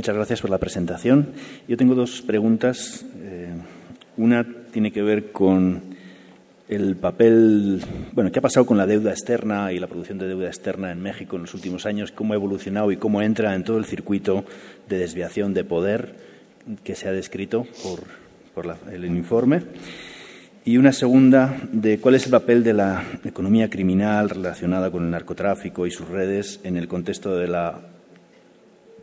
Muchas 0.00 0.16
gracias 0.16 0.40
por 0.40 0.48
la 0.48 0.56
presentación. 0.56 1.34
Yo 1.68 1.76
tengo 1.76 1.94
dos 1.94 2.22
preguntas. 2.22 3.04
Eh, 3.20 3.52
una 4.16 4.46
tiene 4.72 4.92
que 4.92 5.02
ver 5.02 5.30
con 5.30 5.82
el 6.70 6.96
papel, 6.96 7.82
bueno, 8.12 8.32
qué 8.32 8.38
ha 8.38 8.42
pasado 8.42 8.64
con 8.64 8.78
la 8.78 8.86
deuda 8.86 9.10
externa 9.10 9.74
y 9.74 9.78
la 9.78 9.88
producción 9.88 10.16
de 10.16 10.26
deuda 10.26 10.46
externa 10.46 10.90
en 10.90 11.02
México 11.02 11.36
en 11.36 11.42
los 11.42 11.52
últimos 11.52 11.84
años, 11.84 12.12
cómo 12.12 12.32
ha 12.32 12.36
evolucionado 12.36 12.90
y 12.92 12.96
cómo 12.96 13.20
entra 13.20 13.54
en 13.54 13.62
todo 13.62 13.76
el 13.76 13.84
circuito 13.84 14.46
de 14.88 14.96
desviación 14.96 15.52
de 15.52 15.64
poder 15.64 16.14
que 16.82 16.94
se 16.94 17.06
ha 17.06 17.12
descrito 17.12 17.66
por, 17.82 18.00
por 18.54 18.74
el 18.90 19.04
informe. 19.04 19.60
Y 20.64 20.78
una 20.78 20.92
segunda 20.92 21.60
de 21.72 22.00
cuál 22.00 22.14
es 22.14 22.24
el 22.24 22.30
papel 22.30 22.64
de 22.64 22.72
la 22.72 23.04
economía 23.22 23.68
criminal 23.68 24.30
relacionada 24.30 24.90
con 24.90 25.04
el 25.04 25.10
narcotráfico 25.10 25.86
y 25.86 25.90
sus 25.90 26.08
redes 26.08 26.58
en 26.64 26.78
el 26.78 26.88
contexto 26.88 27.36
de 27.36 27.48
la, 27.48 27.82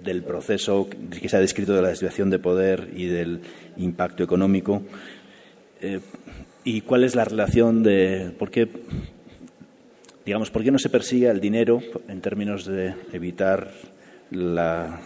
del 0.07 0.23
proceso 0.23 0.87
que 0.89 1.29
se 1.29 1.37
ha 1.37 1.39
descrito 1.39 1.73
de 1.73 1.81
la 1.81 1.89
desviación 1.89 2.29
de 2.29 2.39
poder 2.39 2.89
y 2.95 3.05
del 3.05 3.41
impacto 3.77 4.23
económico. 4.23 4.81
Eh, 5.81 5.99
¿Y 6.63 6.81
cuál 6.81 7.03
es 7.03 7.15
la 7.15 7.25
relación 7.25 7.83
de 7.83 8.31
por 8.37 8.49
qué, 8.49 8.67
digamos, 10.25 10.49
por 10.49 10.63
qué 10.63 10.71
no 10.71 10.79
se 10.79 10.89
persigue 10.89 11.29
el 11.29 11.39
dinero 11.39 11.81
en 12.07 12.21
términos 12.21 12.65
de 12.65 12.93
evitar 13.13 13.71
la, 14.31 14.99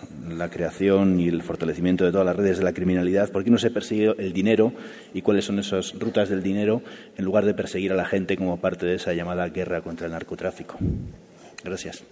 creación 0.51 1.19
y 1.19 1.27
el 1.27 1.43
fortalecimiento 1.43 2.03
de 2.03 2.11
todas 2.11 2.25
las 2.25 2.35
redes 2.35 2.57
de 2.59 2.63
la 2.63 2.73
criminalidad? 2.73 3.31
¿Por 3.31 3.43
qué 3.43 3.51
no 3.51 3.57
se 3.57 3.71
persigue 3.71 4.13
el 4.17 4.33
dinero 4.33 4.71
y 5.13 5.21
cuáles 5.21 5.45
son 5.45 5.59
esas 5.59 5.93
rutas 5.99 6.29
del 6.29 6.43
dinero 6.43 6.81
en 7.17 7.25
lugar 7.25 7.45
de 7.45 7.53
perseguir 7.53 7.91
a 7.91 7.95
la 7.95 8.05
gente 8.05 8.37
como 8.37 8.57
parte 8.57 8.85
de 8.85 8.95
esa 8.95 9.13
llamada 9.13 9.49
guerra 9.49 9.81
contra 9.81 10.07
el 10.07 10.13
narcotráfico? 10.13 10.77
Gracias. 11.63 12.03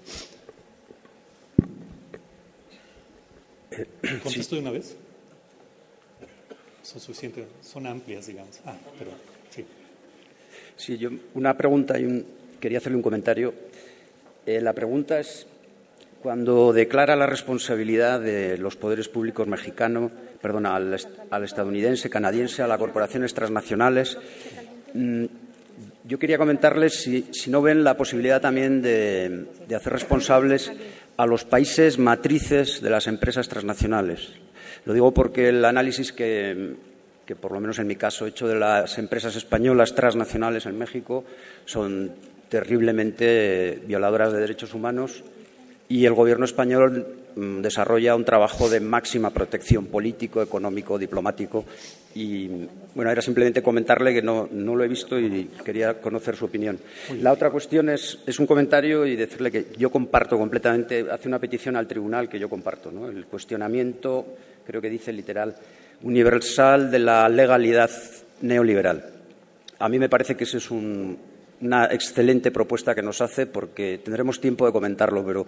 ¿Contesto 4.24 4.56
de 4.56 4.62
una 4.62 4.72
vez? 4.72 4.96
Son 6.82 7.00
suficientes, 7.00 7.46
son 7.62 7.86
amplias, 7.88 8.28
digamos. 8.28 8.60
Ah, 8.66 8.76
perdón. 8.98 9.16
Sí, 10.76 10.98
yo 10.98 11.10
una 11.34 11.58
pregunta 11.58 12.00
y 12.00 12.26
quería 12.60 12.78
hacerle 12.78 12.96
un 12.96 13.04
comentario. 13.04 13.54
Eh, 14.46 14.62
la 14.62 14.72
pregunta 14.72 15.20
es, 15.20 15.46
cuando 16.24 16.72
declara 16.72 17.18
la 17.18 17.26
responsabilidad 17.26 18.22
de 18.22 18.58
los 18.58 18.78
poderes 18.78 19.10
públicos 19.10 19.46
mexicanos, 19.46 20.10
perdón, 20.42 20.66
al, 20.66 20.94
estadounidense, 21.44 22.10
canadiense, 22.10 22.62
a 22.62 22.68
las 22.68 22.78
corporaciones 22.78 23.34
transnacionales, 23.34 24.18
mm, 24.94 25.26
yo 26.06 26.18
quería 26.18 26.38
comentarles 26.38 27.02
si, 27.02 27.30
no 27.50 27.62
ven 27.62 27.84
la 27.84 27.98
posibilidad 27.98 28.40
también 28.40 28.82
de, 28.82 29.48
de 29.68 29.76
hacer 29.76 29.92
responsables 29.92 30.72
a 31.20 31.26
los 31.26 31.44
países 31.44 32.00
matrices 32.00 32.82
de 32.82 32.90
las 32.90 33.06
empresas 33.06 33.50
transnacionales. 33.50 34.30
Lo 34.86 34.94
digo 34.94 35.14
porque 35.14 35.50
el 35.50 35.66
análisis 35.66 36.14
que, 36.14 36.76
que 37.26 37.36
por 37.36 37.52
lo 37.52 37.60
menos 37.60 37.78
en 37.78 37.88
mi 37.88 37.98
caso 37.98 38.26
he 38.26 38.30
hecho 38.30 38.48
de 38.48 38.58
las 38.58 38.98
empresas 38.98 39.36
españolas 39.36 39.96
transnacionales 39.96 40.66
en 40.66 40.78
México 40.78 41.26
son 41.66 42.14
terriblemente 42.48 43.82
violadoras 43.86 44.32
de 44.32 44.40
derechos 44.40 44.74
humanos 44.74 45.26
y 45.90 46.06
el 46.06 46.14
Gobierno 46.14 46.46
español 46.46 47.06
mm, 47.36 47.64
desarrolla 47.64 48.16
un 48.16 48.24
trabajo 48.24 48.70
de 48.70 48.80
máxima 48.80 49.32
protección 49.32 49.88
político, 49.88 50.42
económico, 50.42 50.98
diplomático. 50.98 51.66
Y 52.16 52.48
bueno, 52.96 53.12
era 53.12 53.22
simplemente 53.22 53.62
comentarle 53.62 54.14
que 54.14 54.22
no, 54.22 54.50
lo 54.52 54.84
he 54.84 54.88
visto 54.88 55.20
y 55.20 55.50
quería 55.64 56.02
conocer 56.02 56.36
su 56.36 56.46
opinión. 56.46 56.80
La 57.22 57.32
otra 57.32 57.52
cuestión 57.52 57.90
es, 57.90 58.18
un 58.40 58.48
comentario 58.48 59.06
y 59.06 59.16
decirle 59.16 59.52
que 59.52 59.68
yo 59.78 59.92
comparto 59.92 60.38
completamente, 60.38 61.06
hace 61.10 61.28
una 61.28 61.40
petición 61.40 61.76
al 61.76 61.88
tribunal 61.88 62.28
que 62.28 62.40
yo 62.40 62.50
comparto, 62.50 62.92
¿no? 62.92 63.08
el 63.08 63.26
cuestionamiento, 63.26 64.26
creo 64.66 64.82
que 64.82 64.90
dice 64.90 65.14
literal, 65.14 65.56
universal 66.02 66.90
de 66.90 67.00
la 67.00 67.30
legalidad 67.30 67.92
neoliberal. 68.42 69.06
A 69.78 69.88
mí 69.88 70.00
me 70.00 70.10
parece 70.10 70.36
que 70.36 70.46
esa 70.46 70.58
es 70.58 70.72
una 70.72 71.86
excelente 71.92 72.52
propuesta 72.52 72.96
que 72.96 73.02
nos 73.02 73.22
hace 73.22 73.46
porque 73.46 74.00
tendremos 74.04 74.42
tiempo 74.42 74.66
de 74.66 74.72
comentarlo, 74.72 75.26
pero 75.26 75.46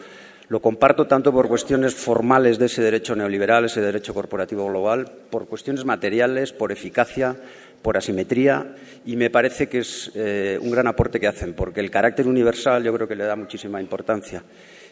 lo 0.52 0.60
comparto 0.60 1.08
tanto 1.08 1.32
por 1.32 1.48
cuestiones 1.48 1.96
formales 1.96 2.60
de 2.60 2.66
ese 2.66 2.82
derecho 2.82 3.16
neoliberal, 3.16 3.64
ese 3.64 3.80
derecho 3.80 4.14
corporativo 4.14 4.68
global, 4.68 5.10
por 5.30 5.48
cuestiones 5.48 5.86
materiales, 5.86 6.52
por 6.52 6.74
eficacia, 6.74 7.38
por 7.82 7.96
asimetría 7.96 8.76
y 9.06 9.16
me 9.16 9.30
parece 9.30 9.70
que 9.70 9.78
es 9.78 10.12
eh, 10.14 10.60
un 10.62 10.70
gran 10.70 10.88
aporte 10.88 11.22
que 11.22 11.28
hacen 11.28 11.54
porque 11.54 11.80
el 11.80 11.90
carácter 11.90 12.28
universal 12.28 12.84
yo 12.84 12.94
creo 12.94 13.08
que 13.08 13.16
le 13.16 13.24
da 13.24 13.38
muchísima 13.38 13.80
importancia. 13.80 14.44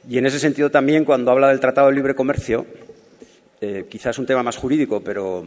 Y 0.07 0.17
en 0.17 0.27
ese 0.27 0.39
sentido 0.39 0.71
también 0.71 1.03
cuando 1.03 1.29
habla 1.29 1.49
del 1.49 1.59
Tratado 1.59 1.89
de 1.89 1.95
Libre 1.95 2.15
Comercio, 2.15 2.65
eh, 3.59 3.85
quizás 3.89 4.17
un 4.17 4.25
tema 4.25 4.41
más 4.41 4.55
jurídico, 4.55 5.01
pero 5.03 5.45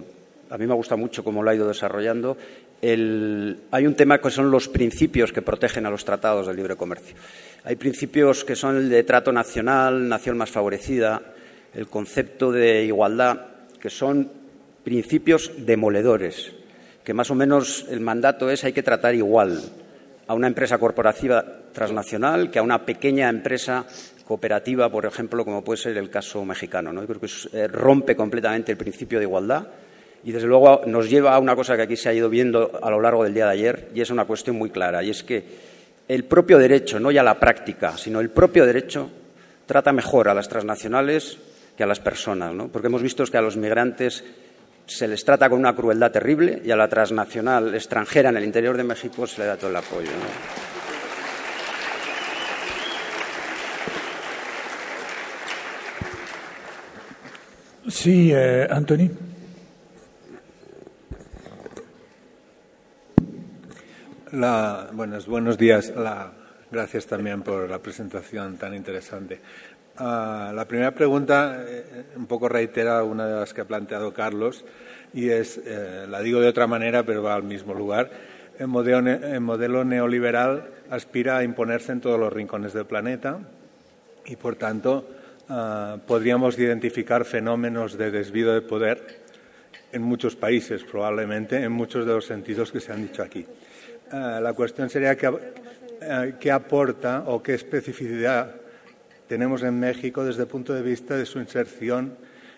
a 0.50 0.58
mí 0.58 0.66
me 0.66 0.74
gusta 0.74 0.94
mucho 0.94 1.24
cómo 1.24 1.42
lo 1.42 1.48
ha 1.48 1.54
ido 1.54 1.66
desarrollando. 1.66 2.36
hay 2.82 3.86
un 3.86 3.94
tema 3.96 4.20
que 4.20 4.30
son 4.30 4.50
los 4.50 4.68
principios 4.68 5.32
que 5.32 5.40
protegen 5.40 5.86
a 5.86 5.90
los 5.90 6.04
tratados 6.04 6.48
de 6.48 6.52
libre 6.52 6.76
comercio. 6.76 7.16
Hay 7.64 7.76
principios 7.76 8.44
que 8.44 8.56
son 8.56 8.76
el 8.76 8.90
de 8.90 9.04
trato 9.04 9.30
nacional, 9.30 10.08
nación 10.08 10.36
más 10.36 10.50
favorecida, 10.50 11.22
el 11.74 11.86
concepto 11.86 12.50
de 12.50 12.84
igualdad, 12.84 13.38
que 13.80 13.88
son 13.88 14.28
principios 14.82 15.52
demoledores, 15.58 16.52
que 17.04 17.14
más 17.14 17.30
o 17.30 17.36
menos 17.36 17.86
el 17.88 18.00
mandato 18.00 18.50
es 18.50 18.64
hay 18.64 18.72
que 18.72 18.82
tratar 18.82 19.14
igual 19.14 19.62
a 20.26 20.34
una 20.34 20.48
empresa 20.48 20.78
corporativa 20.78 21.44
transnacional 21.72 22.50
que 22.50 22.58
a 22.58 22.62
una 22.62 22.84
pequeña 22.84 23.28
empresa 23.28 23.86
cooperativa, 24.26 24.90
por 24.90 25.06
ejemplo, 25.06 25.44
como 25.44 25.62
puede 25.62 25.76
ser 25.76 25.96
el 25.96 26.10
caso 26.10 26.44
mexicano. 26.44 26.92
¿no? 26.92 27.02
Yo 27.02 27.06
creo 27.06 27.20
que 27.20 27.28
eh, 27.52 27.68
rompe 27.68 28.16
completamente 28.16 28.72
el 28.72 28.78
principio 28.78 29.20
de 29.20 29.24
igualdad 29.24 29.68
y, 30.24 30.32
desde 30.32 30.48
luego, 30.48 30.82
nos 30.86 31.08
lleva 31.08 31.36
a 31.36 31.38
una 31.38 31.54
cosa 31.54 31.76
que 31.76 31.82
aquí 31.82 31.96
se 31.96 32.08
ha 32.08 32.12
ido 32.12 32.28
viendo 32.28 32.80
a 32.82 32.90
lo 32.90 33.00
largo 33.00 33.22
del 33.22 33.34
día 33.34 33.46
de 33.46 33.52
ayer 33.52 33.88
y 33.94 34.00
es 34.00 34.10
una 34.10 34.24
cuestión 34.24 34.56
muy 34.56 34.70
clara, 34.70 35.02
y 35.04 35.10
es 35.10 35.22
que 35.22 35.71
el 36.12 36.24
propio 36.24 36.58
derecho, 36.58 37.00
no 37.00 37.10
ya 37.10 37.22
la 37.22 37.40
práctica, 37.40 37.96
sino 37.96 38.20
el 38.20 38.28
propio 38.28 38.66
derecho, 38.66 39.08
trata 39.64 39.94
mejor 39.94 40.28
a 40.28 40.34
las 40.34 40.46
transnacionales 40.46 41.38
que 41.74 41.84
a 41.84 41.86
las 41.86 42.00
personas, 42.00 42.52
¿no? 42.54 42.68
porque 42.68 42.88
hemos 42.88 43.00
visto 43.00 43.24
que 43.24 43.38
a 43.38 43.40
los 43.40 43.56
migrantes 43.56 44.22
se 44.84 45.08
les 45.08 45.24
trata 45.24 45.48
con 45.48 45.58
una 45.58 45.74
crueldad 45.74 46.12
terrible 46.12 46.60
y 46.62 46.70
a 46.70 46.76
la 46.76 46.86
transnacional 46.86 47.74
extranjera 47.74 48.28
en 48.28 48.36
el 48.36 48.44
interior 48.44 48.76
de 48.76 48.84
México 48.84 49.26
se 49.26 49.40
le 49.40 49.46
da 49.46 49.56
todo 49.56 49.70
el 49.70 49.76
apoyo. 49.76 50.10
Sí, 57.88 58.32
eh, 58.34 58.68
Anthony. 58.70 59.31
Buenos, 64.92 65.58
días. 65.58 65.92
gracias 66.70 67.06
también 67.06 67.42
por 67.42 67.68
la 67.68 67.78
presentación 67.78 68.56
tan 68.56 68.74
interesante. 68.74 69.40
Ah, 69.98 70.52
la 70.54 70.66
primera 70.66 70.92
pregunta 70.92 71.64
eh, 71.68 72.04
un 72.16 72.26
poco 72.26 72.48
reitera 72.48 73.04
una 73.04 73.26
de 73.26 73.34
las 73.34 73.52
que 73.52 73.60
ha 73.60 73.66
planteado 73.66 74.14
Carlos 74.14 74.64
y 75.12 75.28
es, 75.28 75.60
eh, 75.64 76.06
la 76.08 76.20
digo 76.20 76.40
de 76.40 76.48
otra 76.48 76.66
manera, 76.66 77.02
pero 77.02 77.22
va 77.22 77.34
al 77.34 77.42
mismo 77.42 77.74
lugar. 77.74 78.10
el 78.58 78.68
modelo 78.68 79.84
neoliberal 79.84 80.70
aspira 80.90 81.36
a 81.36 81.44
imponerse 81.44 81.92
en 81.92 82.00
todos 82.00 82.18
los 82.18 82.32
rincones 82.32 82.72
del 82.72 82.86
planeta 82.86 83.38
y, 84.24 84.36
por 84.36 84.56
tanto, 84.56 85.06
Ah, 85.48 85.98
podríamos 86.06 86.58
identificar 86.58 87.24
fenómenos 87.24 87.98
de 87.98 88.10
desvío 88.10 88.54
de 88.54 88.62
poder 88.62 89.20
en 89.92 90.00
muchos 90.00 90.36
países, 90.36 90.82
probablemente, 90.84 91.62
en 91.62 91.72
muchos 91.72 92.06
de 92.06 92.12
los 92.14 92.24
sentidos 92.24 92.72
que 92.72 92.80
se 92.80 92.92
han 92.92 93.02
dicho 93.02 93.22
aquí. 93.22 93.44
Ah, 94.12 94.40
la 94.42 94.52
cuestión 94.52 94.90
sería 94.90 95.16
ah, 96.02 96.26
qué 96.38 96.50
aporta 96.50 97.24
o 97.26 97.42
qué 97.42 97.54
especificidad 97.54 98.56
tenemos 99.26 99.62
en 99.62 99.80
México 99.80 100.22
desde 100.22 100.42
el 100.42 100.48
punto 100.48 100.74
de 100.74 100.82
vista 100.82 101.16
de 101.16 101.24
su 101.24 101.38
inserción 101.38 102.14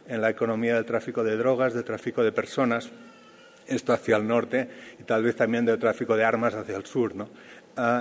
en 0.09 0.21
la 0.21 0.31
economía 0.31 0.75
del 0.75 0.85
tráfico 0.85 1.23
de 1.23 1.37
drogas, 1.37 1.73
del 1.73 1.85
tráfico 1.85 2.25
de 2.25 2.33
personas, 2.33 2.91
esto 3.69 3.93
hacia 3.93 4.17
el 4.17 4.27
norte 4.27 4.69
y 4.99 5.05
tal 5.05 5.23
vez 5.23 5.37
también 5.37 5.65
del 5.65 5.79
tráfico 5.79 6.17
de 6.17 6.25
armas 6.25 6.55
hacia 6.55 6.77
el 6.77 6.87
sur. 6.87 7.15
¿no? 7.15 7.29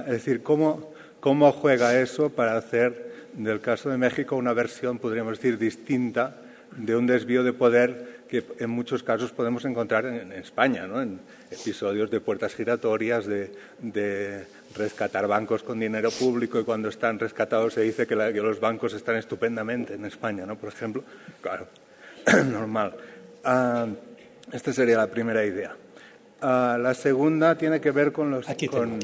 es 0.02 0.12
decir, 0.12 0.42
¿cómo, 0.42 0.92
¿cómo 1.20 1.52
juega 1.52 2.00
eso 2.00 2.32
para 2.32 2.58
hacer 2.58 3.14
del 3.34 3.62
caso 3.62 3.92
de 3.92 3.98
México 3.98 4.36
una 4.36 4.54
versión, 4.54 4.98
podríamos 4.98 5.38
decir, 5.38 5.60
distinta 5.60 6.38
de 6.76 6.96
un 6.96 7.06
desvío 7.06 7.44
de 7.44 7.54
poder 7.54 8.13
que 8.34 8.44
en 8.64 8.72
muchos 8.72 9.04
casos 9.04 9.32
podemos 9.32 9.64
encontrar 9.64 10.08
en, 10.08 10.32
España, 10.32 10.88
¿no? 10.88 11.00
en 11.00 11.20
episodios 11.52 12.10
de 12.10 12.20
puertas 12.20 12.56
giratorias, 12.56 13.28
de, 13.28 14.46
rescatar 14.76 15.28
bancos 15.28 15.62
con 15.62 15.80
dinero 15.80 16.10
público 16.10 16.60
y 16.60 16.64
cuando 16.64 16.90
están 16.90 17.20
rescatados 17.20 17.76
se 17.76 17.82
dice 17.82 18.08
que, 18.08 18.16
los 18.16 18.60
bancos 18.60 18.96
están 18.96 19.18
estupendamente 19.18 19.94
en 19.94 20.06
España, 20.06 20.48
¿no? 20.48 20.58
por 20.58 20.70
ejemplo. 20.70 21.04
Claro, 21.42 21.68
normal. 22.52 22.96
Ah, 23.44 23.86
esta 24.52 24.74
sería 24.74 24.98
la 24.98 25.12
primera 25.12 25.46
idea. 25.46 25.76
Ah, 26.42 26.80
la 26.82 26.96
segunda 26.96 27.56
tiene 27.56 27.80
que 27.80 27.92
ver 27.92 28.12
con 28.12 28.32
los... 28.32 28.48
con, 28.72 29.00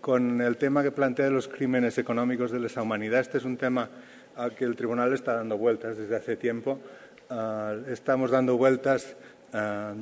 con 0.00 0.40
el 0.40 0.56
tema 0.56 0.82
que 0.82 0.90
plantea 0.90 1.26
de 1.26 1.30
los 1.30 1.46
crímenes 1.46 1.96
económicos 1.98 2.50
de 2.50 2.58
lesa 2.58 2.82
humanidad. 2.82 3.20
Este 3.20 3.38
es 3.38 3.44
un 3.44 3.56
tema 3.56 3.88
al 4.36 4.54
que 4.56 4.64
el 4.64 4.74
tribunal 4.74 5.12
está 5.12 5.34
dando 5.34 5.56
vueltas 5.56 5.96
desde 5.96 6.16
hace 6.16 6.36
tiempo. 6.36 6.80
Ah, 7.36 7.74
estamos 7.88 8.30
dando 8.30 8.56
vueltas 8.56 9.16
ah, 9.52 9.94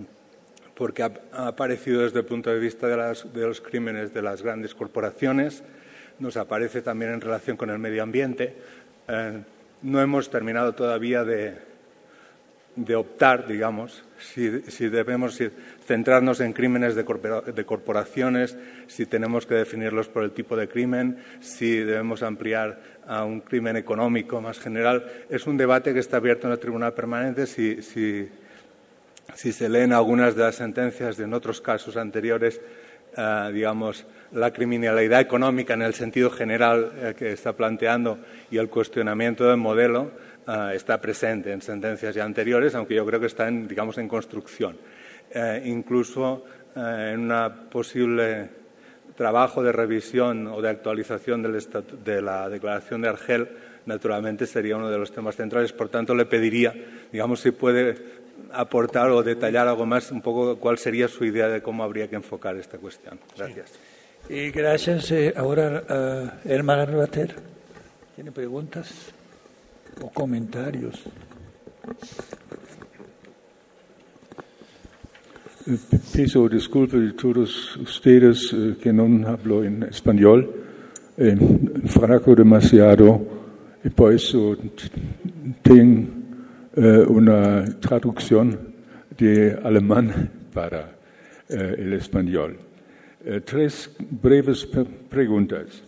porque 0.74 1.02
ha, 1.02 1.12
aparecido 1.46 2.02
desde 2.02 2.18
el 2.18 2.26
punto 2.26 2.50
de 2.50 2.58
vista 2.58 2.88
de, 2.88 3.46
los 3.46 3.60
crímenes 3.62 4.12
de 4.12 4.20
las 4.20 4.42
grandes 4.42 4.74
corporaciones, 4.74 5.62
nos 6.18 6.36
aparece 6.36 6.82
también 6.82 7.12
en 7.12 7.22
relación 7.22 7.56
con 7.56 7.70
el 7.70 7.78
medio 7.78 8.02
ambiente. 8.02 8.54
Eh, 9.08 9.42
no 9.80 10.02
hemos 10.02 10.28
terminado 10.28 10.74
todavía 10.74 11.24
de, 11.24 11.56
de 12.74 12.96
optar, 12.96 13.46
digamos, 13.46 14.02
si, 14.18 14.62
si 14.62 14.88
debemos 14.88 15.38
centrarnos 15.84 16.40
en 16.40 16.52
crímenes 16.52 16.94
de, 16.94 17.04
corporaciones, 17.64 18.56
si 18.86 19.04
tenemos 19.06 19.46
que 19.46 19.54
definirlos 19.54 20.08
por 20.08 20.24
el 20.24 20.32
tipo 20.32 20.56
de 20.56 20.68
crimen, 20.68 21.18
si 21.40 21.76
debemos 21.78 22.22
ampliar 22.22 22.80
a 23.06 23.24
un 23.24 23.40
crimen 23.40 23.76
económico 23.76 24.40
más 24.40 24.58
general. 24.58 25.04
Es 25.28 25.46
un 25.46 25.56
debate 25.56 25.92
que 25.92 26.00
está 26.00 26.16
abierto 26.16 26.46
en 26.46 26.54
el 26.54 26.58
Tribunal 26.58 26.94
Permanente. 26.94 27.46
Si, 27.46 27.82
si, 27.82 28.28
si 29.34 29.52
se 29.52 29.68
leen 29.68 29.92
algunas 29.92 30.34
de 30.34 30.42
las 30.44 30.56
sentencias 30.56 31.16
de 31.16 31.24
en 31.24 31.34
otros 31.34 31.60
casos 31.60 31.96
anteriores, 31.96 32.60
eh, 33.14 33.50
digamos, 33.52 34.06
la 34.32 34.50
criminalidad 34.52 35.20
económica 35.20 35.74
en 35.74 35.82
el 35.82 35.92
sentido 35.92 36.30
general 36.30 36.92
eh, 36.96 37.14
que 37.16 37.32
está 37.32 37.52
planteando 37.52 38.18
y 38.50 38.56
el 38.56 38.70
cuestionamiento 38.70 39.46
del 39.46 39.58
modelo, 39.58 40.12
eh, 40.46 40.72
está 40.74 41.00
presente 41.00 41.52
en 41.52 41.62
sentencias 41.62 42.14
ya 42.14 42.24
anteriores, 42.24 42.74
aunque 42.74 42.94
yo 42.94 43.06
creo 43.06 43.20
que 43.20 43.26
está 43.26 43.48
en, 43.48 43.68
digamos, 43.68 43.98
en 43.98 44.08
construcción. 44.08 44.76
Eh, 45.30 45.62
incluso 45.66 46.44
eh, 46.74 47.12
en 47.14 47.30
un 47.30 47.50
posible 47.70 48.50
trabajo 49.16 49.62
de 49.62 49.72
revisión 49.72 50.48
o 50.48 50.60
de 50.60 50.70
actualización 50.70 51.42
de 51.42 52.22
la 52.22 52.48
Declaración 52.48 53.02
de 53.02 53.08
Argel, 53.08 53.48
naturalmente 53.86 54.46
sería 54.46 54.76
uno 54.76 54.90
de 54.90 54.98
los 54.98 55.12
temas 55.12 55.36
centrales. 55.36 55.72
Por 55.72 55.88
tanto, 55.88 56.14
le 56.14 56.26
pediría, 56.26 56.74
digamos, 57.12 57.40
si 57.40 57.52
puede 57.52 58.22
aportar 58.52 59.10
o 59.10 59.22
detallar 59.22 59.68
algo 59.68 59.86
más, 59.86 60.10
un 60.10 60.22
poco 60.22 60.56
cuál 60.58 60.78
sería 60.78 61.08
su 61.08 61.24
idea 61.24 61.48
de 61.48 61.62
cómo 61.62 61.84
habría 61.84 62.08
que 62.08 62.16
enfocar 62.16 62.56
esta 62.56 62.78
cuestión. 62.78 63.20
Gracias. 63.36 63.72
Y 64.28 64.50
gracias. 64.50 65.12
ahora, 65.36 65.82
uh, 66.44 66.48
Elmar 66.48 66.88
¿Tiene 68.14 68.32
preguntas? 68.32 69.12
O 70.00 70.10
comentarios. 70.10 71.04
Piso 76.12 76.48
disculpe 76.48 76.98
de 76.98 77.12
todos 77.12 77.76
ustedes 77.76 78.52
eh, 78.52 78.76
que 78.82 78.92
no 78.92 79.06
hablo 79.28 79.62
en 79.62 79.84
español, 79.84 80.50
en 81.16 81.82
fraco 81.86 82.34
demasiado, 82.34 83.20
y 83.84 83.88
por 83.90 84.12
eso 84.12 84.56
tengo 85.62 86.08
eh, 86.74 87.04
una 87.06 87.64
traducción 87.78 88.58
de 89.16 89.56
alemán 89.62 90.30
para 90.52 90.96
eh, 91.48 91.76
el 91.78 91.92
español. 91.92 92.58
tres 93.44 93.88
breves 94.20 94.66
preguntas. 95.08 95.84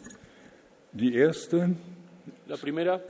Die 0.93 1.19
erste. 1.19 1.67
La 2.47 2.56
primera. 2.56 3.01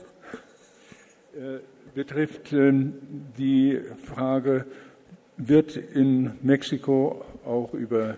Äh, 1.35 1.59
betrifft 1.93 2.53
ähm, 2.53 2.93
die 3.37 3.77
Frage, 4.03 4.65
wird 5.35 5.75
in 5.75 6.31
Mexiko 6.41 7.25
auch 7.45 7.73
über 7.73 8.15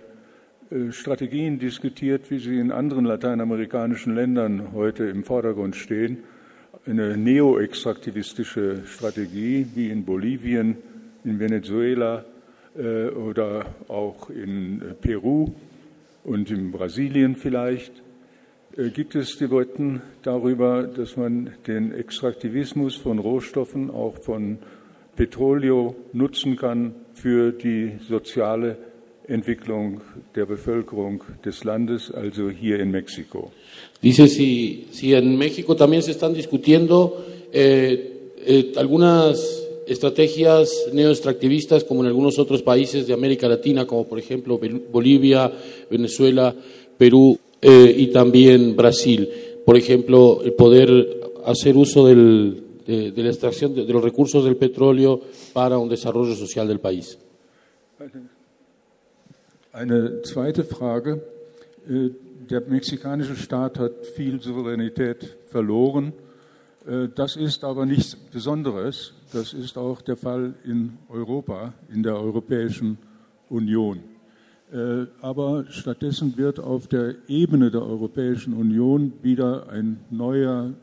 äh, 0.69 0.91
Strategien 0.91 1.57
diskutiert, 1.57 2.29
wie 2.29 2.37
sie 2.37 2.59
in 2.59 2.71
anderen 2.71 3.05
lateinamerikanischen 3.05 4.13
Ländern 4.13 4.71
heute 4.71 5.05
im 5.05 5.23
Vordergrund 5.23 5.75
stehen. 5.75 6.19
Eine 6.85 7.17
neoextraktivistische 7.17 8.83
Strategie 8.85 9.65
wie 9.73 9.89
in 9.89 10.05
Bolivien, 10.05 10.77
in 11.23 11.39
Venezuela 11.39 12.23
äh, 12.77 13.07
oder 13.07 13.65
auch 13.87 14.29
in 14.29 14.95
Peru 15.01 15.55
und 16.23 16.51
in 16.51 16.71
Brasilien 16.71 17.35
vielleicht. 17.35 18.03
Äh, 18.77 18.89
gibt 18.89 19.15
es 19.15 19.37
Debatten 19.37 20.01
darüber, 20.23 20.83
dass 20.83 21.17
man 21.17 21.51
den 21.65 21.91
Extraktivismus 21.93 22.95
von 22.95 23.17
Rohstoffen, 23.17 23.89
auch 23.89 24.17
von 24.21 24.59
Petrolio, 25.15 25.95
nutzen 26.13 26.55
kann 26.55 26.93
für 27.13 27.51
die 27.51 27.93
soziale 28.07 28.77
Entwicklung 29.27 30.01
der 30.35 30.45
Bevölkerung 30.45 31.23
des 31.43 31.63
Landes, 31.63 32.11
also 32.11 32.49
hier 32.49 32.79
in 32.79 32.91
México. 32.91 33.51
Dice 34.01 34.27
si, 34.27 34.87
si 34.91 35.13
en 35.13 35.37
México 35.37 35.75
también 35.75 36.03
se 36.03 36.11
están 36.11 36.33
discutiendo 36.33 37.25
eh, 37.51 38.31
eh, 38.45 38.73
algunas 38.77 39.63
estrategias 39.87 40.69
neoextractivistas 40.93 41.83
como 41.83 42.01
en 42.01 42.07
algunos 42.07 42.37
otros 42.37 42.61
países 42.61 43.07
de 43.07 43.13
América 43.13 43.47
Latina, 43.47 43.87
como 43.87 44.07
por 44.07 44.19
ejemplo 44.19 44.59
Bolivia, 44.91 45.51
Venezuela, 45.89 46.53
Perú 46.97 47.39
eh, 47.61 47.95
y 47.97 48.07
también 48.07 48.75
Brasil. 48.75 49.29
Por 49.65 49.77
ejemplo, 49.77 50.41
el 50.43 50.53
poder 50.53 51.19
hacer 51.45 51.75
uso 51.75 52.05
del, 52.07 52.63
de, 52.85 53.11
de, 53.11 53.23
la 53.23 53.29
extracción 53.29 53.73
de, 53.73 53.85
de, 53.85 53.93
los 53.93 54.03
recursos 54.03 54.43
del 54.43 54.57
petróleo 54.57 55.21
para 55.53 55.77
un 55.77 55.89
desarrollo 55.89 56.35
social 56.35 56.67
del 56.67 56.79
país. 56.79 57.17
Eine 59.73 60.23
zweite 60.23 60.63
Frage. 60.63 61.21
Äh, 61.87 62.09
der 62.49 62.61
mexikanische 62.61 63.35
Staat 63.35 63.77
hat 63.77 64.05
viel 64.15 64.41
Souveränität 64.41 65.37
verloren. 65.45 66.13
Äh, 66.87 67.09
das 67.13 67.35
ist 67.35 67.63
aber 67.63 67.85
nichts 67.85 68.15
Besonderes. 68.15 69.13
Das 69.33 69.53
ist 69.53 69.77
auch 69.77 70.01
der 70.01 70.17
Fall 70.17 70.55
in 70.63 70.97
Europa, 71.09 71.73
in 71.93 72.01
der 72.01 72.15
Europäischen 72.15 72.97
Union. 73.49 73.99
Äh, 74.71 75.05
aber 75.21 75.65
stattdessen 75.69 76.37
wird 76.37 76.59
auf 76.59 76.87
der 76.87 77.15
Ebene 77.29 77.71
der 77.71 77.83
Europäischen 77.83 78.53
Union 78.53 79.13
wieder 79.21 79.69
ein 79.69 80.01
neuer 80.09 80.73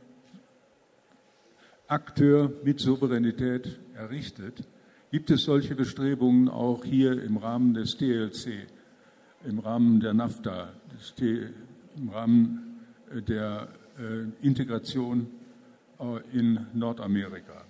Akteur 1.87 2.51
mit 2.65 2.81
Souveränität 2.81 3.79
errichtet. 3.95 4.65
Gibt 5.11 5.31
es 5.31 5.45
solche 5.45 5.75
Bestrebungen 5.75 6.49
auch 6.49 6.83
hier 6.83 7.23
im 7.23 7.37
Rahmen 7.37 7.75
des 7.75 7.99
TLC, 7.99 8.67
im 9.45 9.59
Rahmen 9.59 10.01
der 10.01 10.15
NAFTA, 10.15 10.71
im 11.21 12.09
Rahmen 12.09 12.81
äh, 13.15 13.21
der 13.21 13.69
äh, 13.99 14.47
Integration 14.47 15.27
in 16.33 16.67
Nordamerika? 16.75 17.65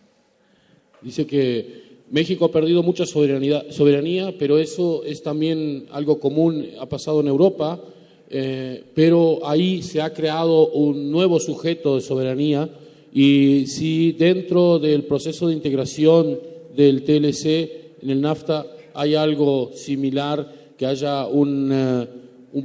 Dice 1.03 1.27
que 1.27 1.84
México 2.11 2.45
ha 2.45 2.53
perdido 2.53 2.83
mucha 2.83 3.07
soberanía, 3.07 4.35
pero 4.39 4.59
eso 4.59 5.05
es 5.05 5.23
también 5.23 5.87
algo 5.91 6.21
común, 6.21 6.67
ha 6.79 6.87
pasado 6.87 7.21
en 7.21 7.29
Europa, 7.29 7.81
eh, 8.31 8.85
pero 8.95 9.47
ahí 9.47 9.83
se 9.83 10.01
ha 10.01 10.13
creado 10.13 10.69
un 10.69 11.11
nuevo 11.11 11.41
sujeto 11.41 11.97
de 11.97 12.03
soberanía 12.03 12.69
y 13.13 13.67
si 13.67 14.13
dentro 14.13 14.79
del 14.79 15.05
proceso 15.05 15.49
de 15.49 15.55
integración 15.55 16.39
del 16.77 17.05
TLC 17.05 18.03
en 18.03 18.11
el 18.11 18.21
NAFTA 18.21 18.67
hay 18.95 19.15
algo 19.15 19.71
similar, 19.75 20.53
que 20.77 20.87
haya 20.87 21.27
un, 21.27 21.71
eh, 21.73 22.09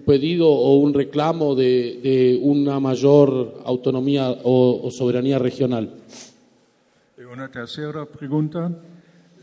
pedido 0.06 0.50
o 0.50 0.78
un 0.78 0.94
reclamo 0.94 1.56
de, 1.56 2.40
una 2.42 2.80
mayor 2.80 3.62
autonomía 3.66 4.36
o, 4.44 4.90
soberanía 4.92 5.40
regional. 5.40 5.90
Una 7.32 7.52
tercera 7.52 8.06
pregunta. 8.06 8.72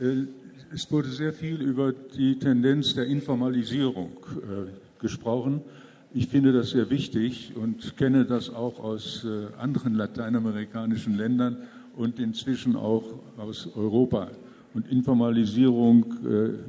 Äh, 0.00 0.26
es 0.74 0.90
wurde 0.90 1.08
sehr 1.08 1.32
viel 1.32 1.62
über 1.62 1.92
die 1.92 2.38
Tendenz 2.38 2.94
der 2.94 3.06
Informalisierung 3.06 4.10
äh, 4.36 5.00
gesprochen. 5.00 5.62
Ich 6.12 6.28
finde 6.28 6.52
das 6.52 6.70
sehr 6.70 6.90
wichtig 6.90 7.52
und 7.54 7.96
kenne 7.96 8.24
das 8.24 8.50
auch 8.50 8.80
aus 8.80 9.24
äh, 9.24 9.46
anderen 9.58 9.94
lateinamerikanischen 9.94 11.16
Ländern 11.16 11.58
und 11.96 12.18
inzwischen 12.18 12.76
auch 12.76 13.04
aus 13.38 13.68
Europa. 13.74 14.30
Und 14.74 14.90
Informalisierung 14.92 16.04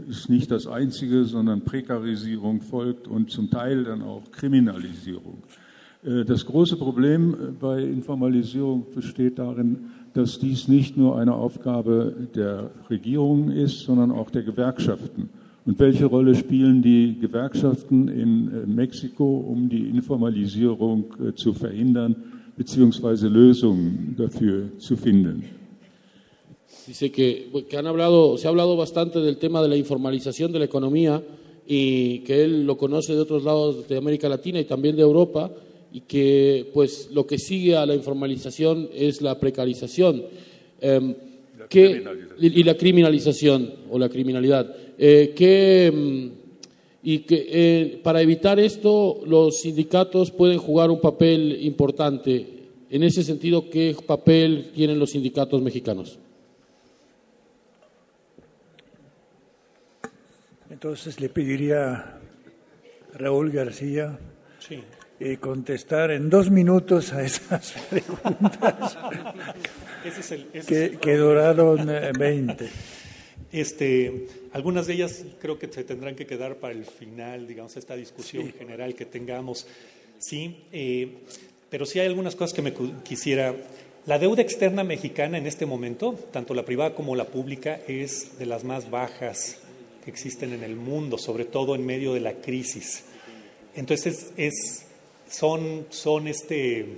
ist 0.08 0.30
nicht 0.30 0.50
das 0.50 0.66
Einzige, 0.66 1.26
sondern 1.26 1.66
Prekarisierung 1.66 2.62
folgt 2.62 3.06
und 3.06 3.30
zum 3.30 3.50
Teil 3.50 3.84
dann 3.84 4.02
auch 4.02 4.32
Kriminalisierung. 4.32 5.44
Das 6.04 6.46
große 6.46 6.78
Problem 6.78 7.58
bei 7.60 7.82
Informalisierung 7.84 8.86
besteht 8.96 9.40
darin, 9.40 9.92
dass 10.14 10.40
dies 10.40 10.68
nicht 10.68 10.98
nur 10.98 11.18
eine 11.18 11.34
Aufgabe 11.34 12.28
der 12.36 12.72
Regierungen 12.90 13.52
ist, 13.52 13.82
sondern 13.82 14.12
auch 14.12 14.30
der 14.30 14.44
Gewerkschaften. 14.44 15.30
Und 15.66 15.80
welche 15.80 16.06
Rolle 16.06 16.34
spielen 16.34 16.82
die 16.82 17.18
Gewerkschaften 17.20 18.08
in 18.08 18.48
äh, 18.48 18.66
Mexiko, 18.66 19.40
um 19.40 19.68
die 19.68 19.90
Informalisierung 19.90 21.06
äh, 21.20 21.34
zu 21.34 21.54
verhindern 21.54 22.16
bzw. 22.56 23.28
Lösungen 23.28 24.16
dafür 24.18 24.70
zu 24.78 24.96
finden? 24.96 25.44
Dice 26.88 27.12
que, 27.12 27.50
que 27.70 27.78
han 27.78 27.86
hablado, 27.86 28.38
se 28.38 28.48
ha 28.48 28.50
hablado 28.50 28.78
bastante 28.78 29.20
del 29.20 29.38
tema 29.38 29.62
de 29.62 29.68
la 29.68 29.76
informalización 29.76 30.54
de 30.54 30.60
la 30.60 30.66
economía 30.66 31.22
y 31.68 32.20
que 32.20 32.46
él 32.46 32.66
lo 32.66 32.78
conoce 32.78 33.14
de 33.14 33.20
otros 33.20 33.44
lados 33.44 33.90
de 33.90 33.98
América 33.98 34.30
Latina 34.30 34.62
y 34.62 34.66
también 34.66 34.96
de 34.96 35.02
Europa 35.02 35.52
y 35.92 36.02
que 36.02 36.70
pues 36.74 37.10
lo 37.12 37.26
que 37.26 37.38
sigue 37.38 37.76
a 37.76 37.86
la 37.86 37.96
informalización 37.96 38.90
es 38.94 39.22
la 39.22 39.40
precarización 39.40 40.24
eh, 40.82 41.16
la 41.58 41.68
que, 41.68 42.04
y, 42.40 42.60
y, 42.60 42.64
la 42.64 42.76
criminalización 42.76 43.74
o 43.90 43.98
la 43.98 44.10
criminalidad. 44.10 44.76
Eh, 44.98 45.34
que, 45.36 45.92
mm, 45.94 46.28
y 47.04 47.20
que 47.20 47.48
eh, 47.50 48.00
para 48.04 48.22
evitar 48.22 48.60
esto 48.60 49.22
los 49.26 49.62
sindicatos 49.62 50.32
pueden 50.32 50.58
jugar 50.58 50.92
un 50.92 51.00
papel 51.00 51.60
importante. 51.62 52.46
En 52.90 53.04
ese 53.04 53.24
sentido, 53.24 53.70
¿qué 53.70 53.96
papel 54.06 54.72
tienen 54.74 55.00
los 55.00 55.12
sindicatos 55.12 55.62
mexicanos? 55.62 56.20
Entonces 60.70 61.20
le 61.20 61.30
pediría 61.30 61.94
a 61.94 62.20
Raúl 63.14 63.52
García 63.52 64.20
Sí. 64.60 64.80
Eh, 65.20 65.38
contestar 65.38 66.12
en 66.12 66.30
dos 66.30 66.52
minutos 66.52 67.12
a 67.14 67.24
esas 67.24 67.72
preguntas 67.90 68.98
Ese 70.06 70.20
es 70.20 70.32
el, 70.32 70.48
ese 70.54 70.60
es 70.60 70.66
que, 70.66 70.86
el 70.86 71.00
que 71.00 71.16
duraron 71.16 71.90
eh, 71.90 72.12
20. 72.18 72.70
Este, 73.52 74.28
algunas 74.52 74.88
de 74.88 74.94
ellas 74.94 75.24
creo 75.42 75.58
que 75.58 75.68
se 75.72 75.84
tendrán 75.84 76.16
que 76.16 76.26
quedar 76.26 76.58
para 76.58 76.74
el 76.74 76.86
final, 76.86 77.48
digamos, 77.48 77.78
esta 77.78 77.96
discusión 77.96 78.54
general 78.54 78.94
que 78.94 79.06
tengamos. 79.06 79.68
Sí, 80.20 80.66
eh, 80.72 81.20
pero 81.70 81.86
sí 81.86 82.00
hay 82.00 82.08
algunas 82.08 82.36
cosas 82.36 82.54
que 82.54 82.62
me 82.62 82.74
quisiera. 83.04 83.56
La 84.06 84.20
deuda 84.20 84.42
externa 84.42 84.84
mexicana 84.84 85.38
en 85.38 85.48
este 85.48 85.66
momento, 85.66 86.14
tanto 86.32 86.54
la 86.54 86.64
privada 86.64 86.96
como 86.96 87.16
la 87.16 87.26
pública, 87.26 87.80
es 87.88 88.38
de 88.40 88.46
las 88.46 88.64
más 88.64 88.90
bajas 88.90 89.60
que 90.04 90.10
existen 90.10 90.54
en 90.54 90.64
el 90.64 90.76
mundo, 90.76 91.18
sobre 91.18 91.44
todo 91.44 91.76
en 91.76 91.86
medio 91.86 92.14
de 92.14 92.22
la 92.22 92.34
crisis. 92.36 93.04
Entonces, 93.76 94.32
es, 94.38 94.87
son, 95.30 95.86
son 95.90 96.28
este, 96.28 96.98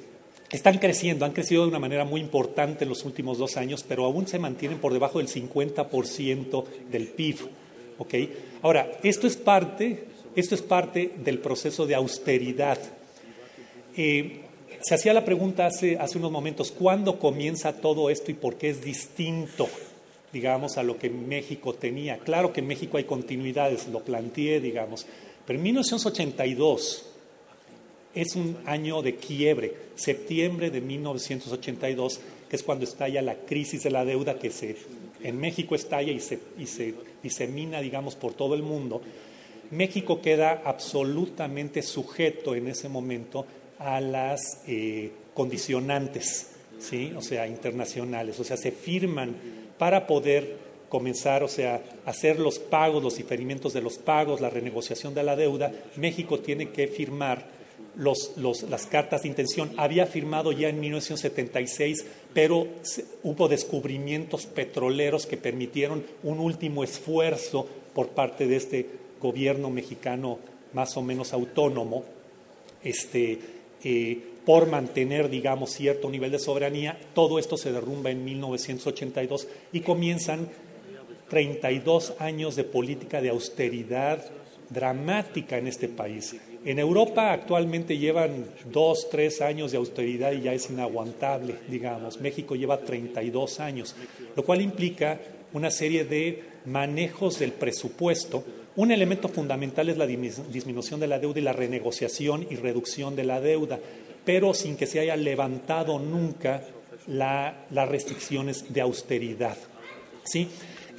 están 0.51 0.79
creciendo, 0.79 1.25
han 1.25 1.33
crecido 1.33 1.63
de 1.63 1.69
una 1.69 1.79
manera 1.79 2.05
muy 2.05 2.21
importante 2.21 2.83
en 2.83 2.89
los 2.89 3.05
últimos 3.05 3.37
dos 3.37 3.57
años, 3.57 3.85
pero 3.87 4.05
aún 4.05 4.27
se 4.27 4.39
mantienen 4.39 4.79
por 4.79 4.93
debajo 4.93 5.19
del 5.19 5.27
50% 5.27 6.63
del 6.89 7.07
PIB. 7.07 7.37
¿ok? 7.99 8.13
Ahora, 8.63 8.91
esto 9.03 9.27
es 9.27 9.37
parte, 9.37 10.05
esto 10.35 10.55
es 10.55 10.61
parte 10.61 11.11
del 11.23 11.39
proceso 11.39 11.85
de 11.85 11.95
austeridad. 11.95 12.79
Eh, 13.95 14.41
se 14.81 14.95
hacía 14.95 15.13
la 15.13 15.25
pregunta 15.25 15.65
hace, 15.65 15.97
hace 15.97 16.17
unos 16.17 16.31
momentos, 16.31 16.71
¿cuándo 16.71 17.19
comienza 17.19 17.73
todo 17.73 18.09
esto 18.09 18.31
y 18.31 18.33
por 18.33 18.55
qué 18.55 18.69
es 18.69 18.81
distinto, 18.81 19.67
digamos, 20.31 20.77
a 20.77 20.83
lo 20.83 20.97
que 20.97 21.09
México 21.09 21.73
tenía? 21.73 22.17
Claro 22.19 22.53
que 22.53 22.61
en 22.61 22.67
México 22.67 22.97
hay 22.97 23.03
continuidades, 23.03 23.87
lo 23.89 23.99
planteé, 23.99 24.61
digamos, 24.61 25.05
pero 25.45 25.59
en 25.59 25.63
1982 25.63 27.05
es 28.21 28.35
un 28.35 28.57
año 28.65 29.01
de 29.01 29.15
quiebre, 29.15 29.73
septiembre 29.95 30.69
de 30.69 30.81
1982, 30.81 32.19
que 32.49 32.55
es 32.55 32.63
cuando 32.63 32.85
estalla 32.85 33.21
la 33.21 33.35
crisis 33.35 33.83
de 33.83 33.91
la 33.91 34.05
deuda 34.05 34.39
que 34.39 34.51
se, 34.51 34.75
en 35.23 35.37
México 35.37 35.75
estalla 35.75 36.11
y 36.11 36.19
se, 36.19 36.39
y 36.57 36.65
se 36.65 36.95
disemina, 37.23 37.81
digamos, 37.81 38.15
por 38.15 38.33
todo 38.33 38.55
el 38.55 38.63
mundo. 38.63 39.01
México 39.71 40.21
queda 40.21 40.63
absolutamente 40.65 41.81
sujeto 41.81 42.55
en 42.55 42.67
ese 42.67 42.89
momento 42.89 43.45
a 43.77 44.01
las 44.01 44.61
eh, 44.67 45.11
condicionantes, 45.33 46.51
¿sí? 46.79 47.13
o 47.15 47.21
sea, 47.21 47.47
internacionales, 47.47 48.39
o 48.39 48.43
sea, 48.43 48.57
se 48.57 48.71
firman 48.71 49.35
para 49.77 50.07
poder 50.07 50.57
comenzar, 50.89 51.43
o 51.43 51.47
sea, 51.47 51.81
hacer 52.05 52.39
los 52.39 52.59
pagos, 52.59 53.03
los 53.03 53.15
diferimientos 53.15 53.73
de 53.73 53.81
los 53.81 53.97
pagos, 53.99 54.41
la 54.41 54.49
renegociación 54.49 55.13
de 55.13 55.23
la 55.23 55.35
deuda. 55.35 55.71
México 55.95 56.39
tiene 56.39 56.69
que 56.69 56.87
firmar 56.87 57.58
los, 57.95 58.33
los, 58.37 58.63
las 58.63 58.85
cartas 58.85 59.23
de 59.23 59.29
intención. 59.29 59.71
Había 59.77 60.05
firmado 60.05 60.51
ya 60.51 60.69
en 60.69 60.79
1976, 60.79 62.05
pero 62.33 62.67
hubo 63.23 63.47
descubrimientos 63.47 64.45
petroleros 64.45 65.25
que 65.25 65.37
permitieron 65.37 66.03
un 66.23 66.39
último 66.39 66.83
esfuerzo 66.83 67.67
por 67.93 68.09
parte 68.09 68.47
de 68.47 68.55
este 68.55 68.85
gobierno 69.19 69.69
mexicano 69.69 70.39
más 70.73 70.95
o 70.97 71.01
menos 71.01 71.33
autónomo, 71.33 72.03
este, 72.83 73.39
eh, 73.83 74.19
por 74.45 74.67
mantener, 74.67 75.29
digamos, 75.29 75.71
cierto 75.71 76.09
nivel 76.09 76.31
de 76.31 76.39
soberanía. 76.39 76.99
Todo 77.13 77.39
esto 77.39 77.57
se 77.57 77.71
derrumba 77.71 78.11
en 78.11 78.23
1982 78.23 79.47
y 79.73 79.81
comienzan 79.81 80.49
32 81.29 82.15
años 82.19 82.55
de 82.55 82.63
política 82.63 83.21
de 83.21 83.29
austeridad 83.29 84.25
dramática 84.69 85.57
en 85.57 85.67
este 85.67 85.87
país. 85.87 86.35
En 86.65 86.77
Europa 86.77 87.31
actualmente 87.31 87.97
llevan 87.97 88.45
dos, 88.71 89.09
tres 89.09 89.41
años 89.41 89.71
de 89.71 89.77
austeridad 89.77 90.33
y 90.33 90.41
ya 90.41 90.53
es 90.53 90.69
inaguantable, 90.69 91.55
digamos. 91.69 92.19
México 92.19 92.55
lleva 92.55 92.79
32 92.79 93.59
años, 93.61 93.95
lo 94.35 94.43
cual 94.43 94.61
implica 94.61 95.19
una 95.53 95.71
serie 95.71 96.03
de 96.03 96.43
manejos 96.65 97.39
del 97.39 97.53
presupuesto. 97.53 98.43
Un 98.75 98.91
elemento 98.91 99.29
fundamental 99.29 99.89
es 99.89 99.97
la 99.97 100.05
disminución 100.05 100.99
de 100.99 101.07
la 101.07 101.19
deuda 101.19 101.39
y 101.39 101.43
la 101.43 101.53
renegociación 101.53 102.45
y 102.49 102.55
reducción 102.55 103.15
de 103.15 103.23
la 103.23 103.39
deuda, 103.39 103.79
pero 104.25 104.53
sin 104.53 104.75
que 104.75 104.85
se 104.85 104.99
haya 104.99 105.15
levantado 105.15 105.97
nunca 105.97 106.63
la, 107.07 107.65
las 107.71 107.87
restricciones 107.87 108.71
de 108.71 108.81
austeridad. 108.81 109.57
¿Sí? 110.25 110.49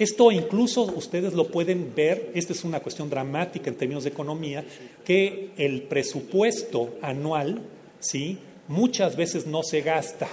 Esto 0.00 0.32
incluso 0.32 0.84
ustedes 0.84 1.34
lo 1.34 1.48
pueden 1.48 1.94
ver, 1.94 2.30
esta 2.34 2.54
es 2.54 2.64
una 2.64 2.80
cuestión 2.80 3.10
dramática 3.10 3.68
en 3.68 3.76
términos 3.76 4.04
de 4.04 4.08
economía, 4.08 4.64
que 5.04 5.50
el 5.58 5.82
presupuesto 5.82 6.96
anual, 7.02 7.60
¿sí? 7.98 8.38
muchas 8.66 9.14
veces 9.14 9.46
no 9.46 9.62
se 9.62 9.82
gasta. 9.82 10.26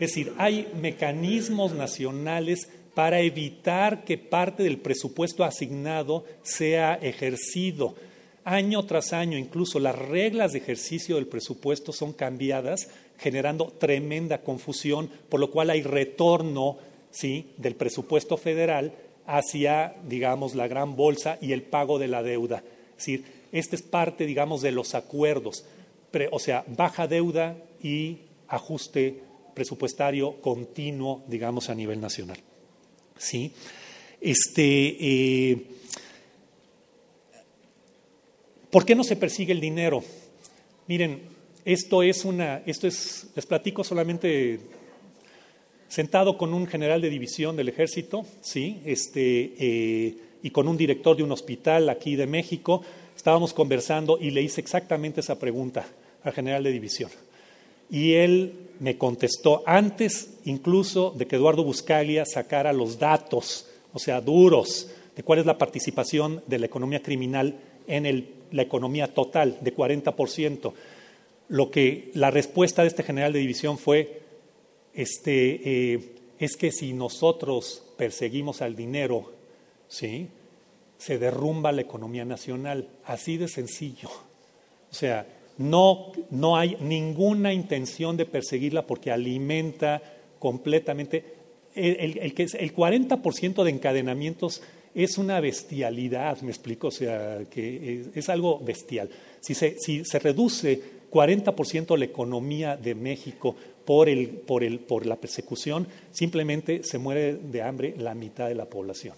Es 0.00 0.10
decir, 0.10 0.32
hay 0.38 0.66
mecanismos 0.82 1.72
nacionales 1.72 2.68
para 2.94 3.20
evitar 3.20 4.02
que 4.02 4.18
parte 4.18 4.64
del 4.64 4.78
presupuesto 4.78 5.44
asignado 5.44 6.24
sea 6.42 6.94
ejercido. 6.94 7.94
Año 8.42 8.86
tras 8.86 9.12
año, 9.12 9.38
incluso 9.38 9.78
las 9.78 9.96
reglas 9.96 10.50
de 10.50 10.58
ejercicio 10.58 11.14
del 11.14 11.28
presupuesto 11.28 11.92
son 11.92 12.12
cambiadas, 12.12 12.88
generando 13.18 13.66
tremenda 13.66 14.42
confusión, 14.42 15.08
por 15.28 15.38
lo 15.38 15.52
cual 15.52 15.70
hay 15.70 15.82
retorno 15.82 16.78
¿sí? 17.16 17.46
del 17.56 17.76
presupuesto 17.76 18.36
federal 18.36 18.92
hacia, 19.26 19.96
digamos, 20.06 20.54
la 20.54 20.68
gran 20.68 20.96
bolsa 20.96 21.38
y 21.40 21.52
el 21.52 21.62
pago 21.62 21.98
de 21.98 22.08
la 22.08 22.22
deuda. 22.22 22.62
Es 22.90 22.96
decir, 22.98 23.24
este 23.52 23.76
es 23.76 23.82
parte, 23.82 24.26
digamos, 24.26 24.60
de 24.60 24.70
los 24.70 24.94
acuerdos, 24.94 25.64
o 26.30 26.38
sea, 26.38 26.64
baja 26.68 27.06
deuda 27.06 27.56
y 27.82 28.18
ajuste 28.48 29.22
presupuestario 29.54 30.40
continuo, 30.42 31.24
digamos, 31.26 31.70
a 31.70 31.74
nivel 31.74 32.00
nacional. 32.02 32.38
¿Sí? 33.16 33.50
Este, 34.20 34.96
eh, 35.00 35.66
¿Por 38.70 38.84
qué 38.84 38.94
no 38.94 39.04
se 39.04 39.16
persigue 39.16 39.54
el 39.54 39.60
dinero? 39.60 40.04
Miren, 40.86 41.22
esto 41.64 42.02
es 42.02 42.26
una, 42.26 42.62
esto 42.66 42.86
es, 42.86 43.28
les 43.34 43.46
platico 43.46 43.82
solamente 43.82 44.60
sentado 45.88 46.36
con 46.36 46.52
un 46.54 46.66
general 46.66 47.00
de 47.00 47.10
división 47.10 47.56
del 47.56 47.68
ejército, 47.68 48.24
sí, 48.40 48.80
este, 48.84 49.54
eh, 49.58 50.16
y 50.42 50.50
con 50.50 50.68
un 50.68 50.76
director 50.76 51.16
de 51.16 51.22
un 51.22 51.32
hospital 51.32 51.88
aquí 51.88 52.16
de 52.16 52.26
México, 52.26 52.82
estábamos 53.16 53.52
conversando 53.52 54.18
y 54.20 54.30
le 54.30 54.42
hice 54.42 54.60
exactamente 54.60 55.20
esa 55.20 55.38
pregunta 55.38 55.86
al 56.22 56.32
general 56.32 56.62
de 56.64 56.72
división. 56.72 57.10
Y 57.90 58.14
él 58.14 58.52
me 58.80 58.98
contestó 58.98 59.62
antes 59.66 60.38
incluso 60.44 61.12
de 61.16 61.26
que 61.26 61.36
Eduardo 61.36 61.64
Buscaglia 61.64 62.24
sacara 62.26 62.72
los 62.72 62.98
datos, 62.98 63.66
o 63.92 63.98
sea, 63.98 64.20
duros, 64.20 64.90
de 65.14 65.22
cuál 65.22 65.38
es 65.38 65.46
la 65.46 65.56
participación 65.56 66.42
de 66.46 66.58
la 66.58 66.66
economía 66.66 67.02
criminal 67.02 67.54
en 67.86 68.28
la 68.52 68.62
economía 68.62 69.14
total, 69.14 69.56
de 69.60 69.74
40%. 69.74 70.72
Lo 71.48 71.70
que 71.70 72.10
la 72.14 72.30
respuesta 72.30 72.82
de 72.82 72.88
este 72.88 73.02
general 73.02 73.32
de 73.32 73.38
división 73.38 73.78
fue, 73.78 74.20
este, 74.96 75.92
eh, 75.94 76.14
es 76.38 76.56
que 76.56 76.72
si 76.72 76.92
nosotros 76.92 77.84
perseguimos 77.96 78.62
al 78.62 78.74
dinero, 78.74 79.32
¿sí? 79.88 80.28
se 80.98 81.18
derrumba 81.18 81.72
la 81.72 81.82
economía 81.82 82.24
nacional, 82.24 82.88
así 83.04 83.36
de 83.36 83.48
sencillo. 83.48 84.08
O 84.90 84.94
sea, 84.94 85.26
No, 85.58 86.12
no 86.30 86.58
hay 86.58 86.76
ninguna 86.80 87.52
intención 87.54 88.16
de 88.18 88.26
perseguirla 88.26 88.86
porque 88.86 89.10
alimenta 89.10 90.02
completamente. 90.38 91.24
El, 91.74 92.18
el, 92.18 92.34
el 92.36 92.74
40% 92.74 93.64
de 93.64 93.70
encadenamientos 93.70 94.62
es 94.94 95.18
una 95.18 95.40
bestialidad, 95.40 96.40
me 96.42 96.50
explico, 96.50 96.88
o 96.88 96.90
sea, 96.90 97.40
que 97.50 98.00
es, 98.00 98.16
es 98.16 98.28
algo 98.28 98.58
bestial. 98.60 99.08
Si 99.40 99.54
se, 99.54 99.78
si 99.78 100.04
se 100.04 100.18
reduce 100.18 100.95
40% 101.16 101.96
la 101.96 102.04
economía 102.04 102.76
de 102.76 102.94
México 102.94 103.56
por, 103.86 104.08
el, 104.08 104.28
por, 104.28 104.62
el, 104.62 104.80
por 104.80 105.06
la 105.06 105.16
persecución, 105.16 105.86
simplemente 106.10 106.82
se 106.84 106.98
muere 106.98 107.34
de 107.36 107.62
hambre 107.62 107.94
la 107.96 108.14
mitad 108.14 108.48
de 108.48 108.54
la 108.54 108.66
población. 108.66 109.14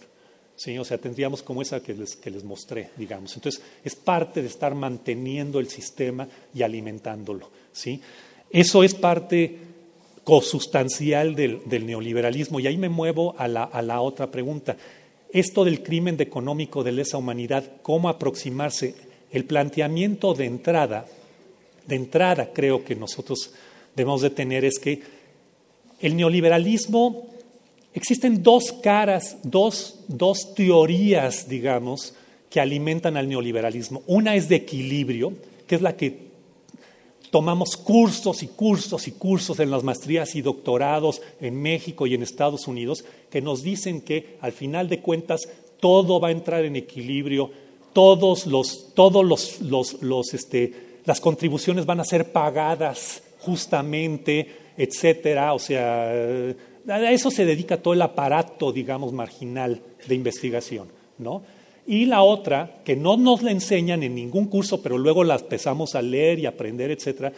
¿sí? 0.54 0.78
O 0.78 0.84
sea, 0.84 0.98
tendríamos 0.98 1.42
como 1.42 1.60
esa 1.60 1.82
que 1.82 1.94
les, 1.94 2.14
que 2.14 2.30
les 2.30 2.44
mostré, 2.44 2.90
digamos. 2.96 3.34
Entonces, 3.34 3.60
es 3.82 3.96
parte 3.96 4.42
de 4.42 4.48
estar 4.48 4.74
manteniendo 4.76 5.58
el 5.58 5.68
sistema 5.68 6.28
y 6.54 6.62
alimentándolo. 6.62 7.50
¿sí? 7.72 8.00
Eso 8.50 8.84
es 8.84 8.94
parte 8.94 9.56
cosustancial 10.22 11.34
del, 11.34 11.62
del, 11.64 11.86
neoliberalismo. 11.86 12.60
Y 12.60 12.68
ahí 12.68 12.76
me 12.76 12.90
muevo 12.90 13.34
a 13.38 13.48
la, 13.48 13.64
a 13.64 13.82
la 13.82 14.00
otra 14.02 14.30
pregunta. 14.30 14.76
Esto 15.32 15.64
del 15.64 15.82
crimen 15.82 16.16
de 16.16 16.24
económico 16.24 16.84
de 16.84 16.92
lesa 16.92 17.16
humanidad, 17.16 17.64
¿cómo 17.82 18.08
aproximarse? 18.08 18.94
El 19.30 19.44
planteamiento 19.44 20.34
de 20.34 20.46
entrada, 20.46 21.06
de 21.88 21.96
entrada 21.96 22.50
creo 22.52 22.84
que 22.84 22.94
nosotros 22.94 23.52
debemos 23.96 24.22
de 24.22 24.30
tener 24.30 24.64
es 24.64 24.78
que 24.78 25.02
el 26.00 26.16
neoliberalismo 26.16 27.28
Existen 27.98 28.42
dos 28.42 28.72
caras, 28.72 29.38
dos, 29.42 30.00
dos 30.08 30.54
teorías, 30.54 31.48
digamos, 31.48 32.14
que 32.50 32.60
alimentan 32.60 33.16
al 33.16 33.28
neoliberalismo. 33.28 34.02
Una 34.06 34.36
es 34.36 34.48
de 34.48 34.54
equilibrio, 34.54 35.32
que 35.66 35.74
es 35.74 35.82
la 35.82 35.96
que 35.96 36.28
tomamos 37.30 37.76
cursos 37.76 38.42
y 38.42 38.46
cursos 38.46 39.08
y 39.08 39.12
cursos 39.12 39.58
en 39.58 39.70
las 39.70 39.82
maestrías 39.82 40.34
y 40.36 40.42
doctorados 40.42 41.20
en 41.40 41.60
México 41.60 42.06
y 42.06 42.14
en 42.14 42.22
Estados 42.22 42.68
Unidos, 42.68 43.04
que 43.30 43.42
nos 43.42 43.62
dicen 43.62 44.00
que 44.00 44.36
al 44.40 44.52
final 44.52 44.88
de 44.88 45.00
cuentas 45.00 45.48
todo 45.80 46.20
va 46.20 46.28
a 46.28 46.32
entrar 46.32 46.64
en 46.64 46.76
equilibrio, 46.76 47.50
todos 47.92 48.46
los, 48.46 48.94
todos 48.94 49.24
los, 49.24 49.60
los, 49.60 50.02
los 50.02 50.34
este, 50.34 50.72
las 51.08 51.22
contribuciones 51.22 51.86
van 51.86 52.00
a 52.00 52.04
ser 52.04 52.32
pagadas 52.32 53.22
justamente, 53.40 54.46
etcétera. 54.76 55.54
O 55.54 55.58
sea, 55.58 56.10
a 56.10 57.10
eso 57.10 57.30
se 57.30 57.46
dedica 57.46 57.78
todo 57.78 57.94
el 57.94 58.02
aparato, 58.02 58.70
digamos, 58.72 59.14
marginal 59.14 59.80
de 60.06 60.14
investigación, 60.14 60.88
¿no? 61.16 61.42
Y 61.86 62.04
la 62.04 62.22
otra, 62.22 62.82
que 62.84 62.94
no 62.94 63.16
nos 63.16 63.40
la 63.40 63.52
enseñan 63.52 64.02
en 64.02 64.14
ningún 64.14 64.48
curso, 64.48 64.82
pero 64.82 64.98
luego 64.98 65.24
la 65.24 65.36
empezamos 65.36 65.94
a 65.94 66.02
leer 66.02 66.40
y 66.40 66.44
aprender, 66.44 66.90
etcétera, 66.90 67.32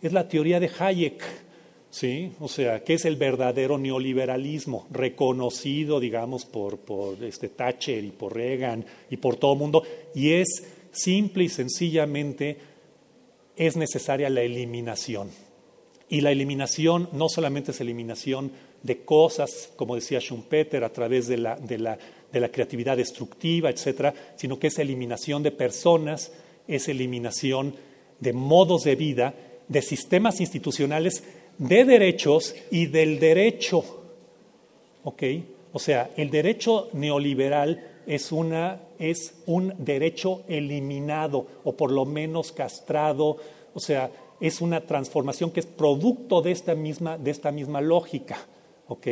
es 0.00 0.12
la 0.12 0.28
teoría 0.28 0.60
de 0.60 0.70
Hayek, 0.78 1.20
¿sí? 1.90 2.30
O 2.38 2.46
sea, 2.46 2.84
que 2.84 2.94
es 2.94 3.04
el 3.06 3.16
verdadero 3.16 3.76
neoliberalismo, 3.76 4.86
reconocido, 4.92 5.98
digamos, 5.98 6.44
por, 6.44 6.78
por 6.78 7.24
este 7.24 7.48
Thatcher 7.48 8.04
y 8.04 8.10
por 8.10 8.36
Reagan 8.36 8.84
y 9.10 9.16
por 9.16 9.34
todo 9.34 9.54
el 9.54 9.58
mundo, 9.58 9.82
y 10.14 10.30
es 10.30 10.62
simple 10.92 11.42
y 11.42 11.48
sencillamente 11.48 12.69
es 13.60 13.76
necesaria 13.76 14.30
la 14.30 14.40
eliminación. 14.40 15.30
Y 16.08 16.22
la 16.22 16.32
eliminación 16.32 17.10
no 17.12 17.28
solamente 17.28 17.72
es 17.72 17.80
eliminación 17.82 18.52
de 18.82 19.04
cosas, 19.04 19.70
como 19.76 19.96
decía 19.96 20.18
Schumpeter, 20.18 20.82
a 20.82 20.88
través 20.94 21.28
de 21.28 21.36
la, 21.36 21.56
de 21.56 21.76
la, 21.76 21.98
de 22.32 22.40
la 22.40 22.48
creatividad 22.50 22.96
destructiva, 22.96 23.68
etcétera, 23.68 24.14
sino 24.36 24.58
que 24.58 24.68
es 24.68 24.78
eliminación 24.78 25.42
de 25.42 25.50
personas, 25.50 26.32
es 26.66 26.88
eliminación 26.88 27.74
de 28.18 28.32
modos 28.32 28.84
de 28.84 28.96
vida, 28.96 29.34
de 29.68 29.82
sistemas 29.82 30.40
institucionales, 30.40 31.22
de 31.58 31.84
derechos 31.84 32.54
y 32.70 32.86
del 32.86 33.20
derecho. 33.20 33.84
¿Ok? 35.04 35.22
O 35.74 35.78
sea, 35.78 36.12
el 36.16 36.30
derecho 36.30 36.88
neoliberal 36.94 37.89
es, 38.06 38.32
una, 38.32 38.80
es 38.98 39.34
un 39.46 39.74
derecho 39.78 40.42
eliminado 40.48 41.46
o 41.64 41.76
por 41.76 41.90
lo 41.90 42.04
menos 42.04 42.52
castrado, 42.52 43.36
o 43.74 43.80
sea, 43.80 44.10
es 44.40 44.60
una 44.60 44.80
transformación 44.80 45.50
que 45.50 45.60
es 45.60 45.66
producto 45.66 46.42
de 46.42 46.52
esta 46.52 46.74
misma, 46.74 47.18
de 47.18 47.30
esta 47.30 47.52
misma 47.52 47.80
lógica. 47.80 48.38
¿ok? 48.90 49.06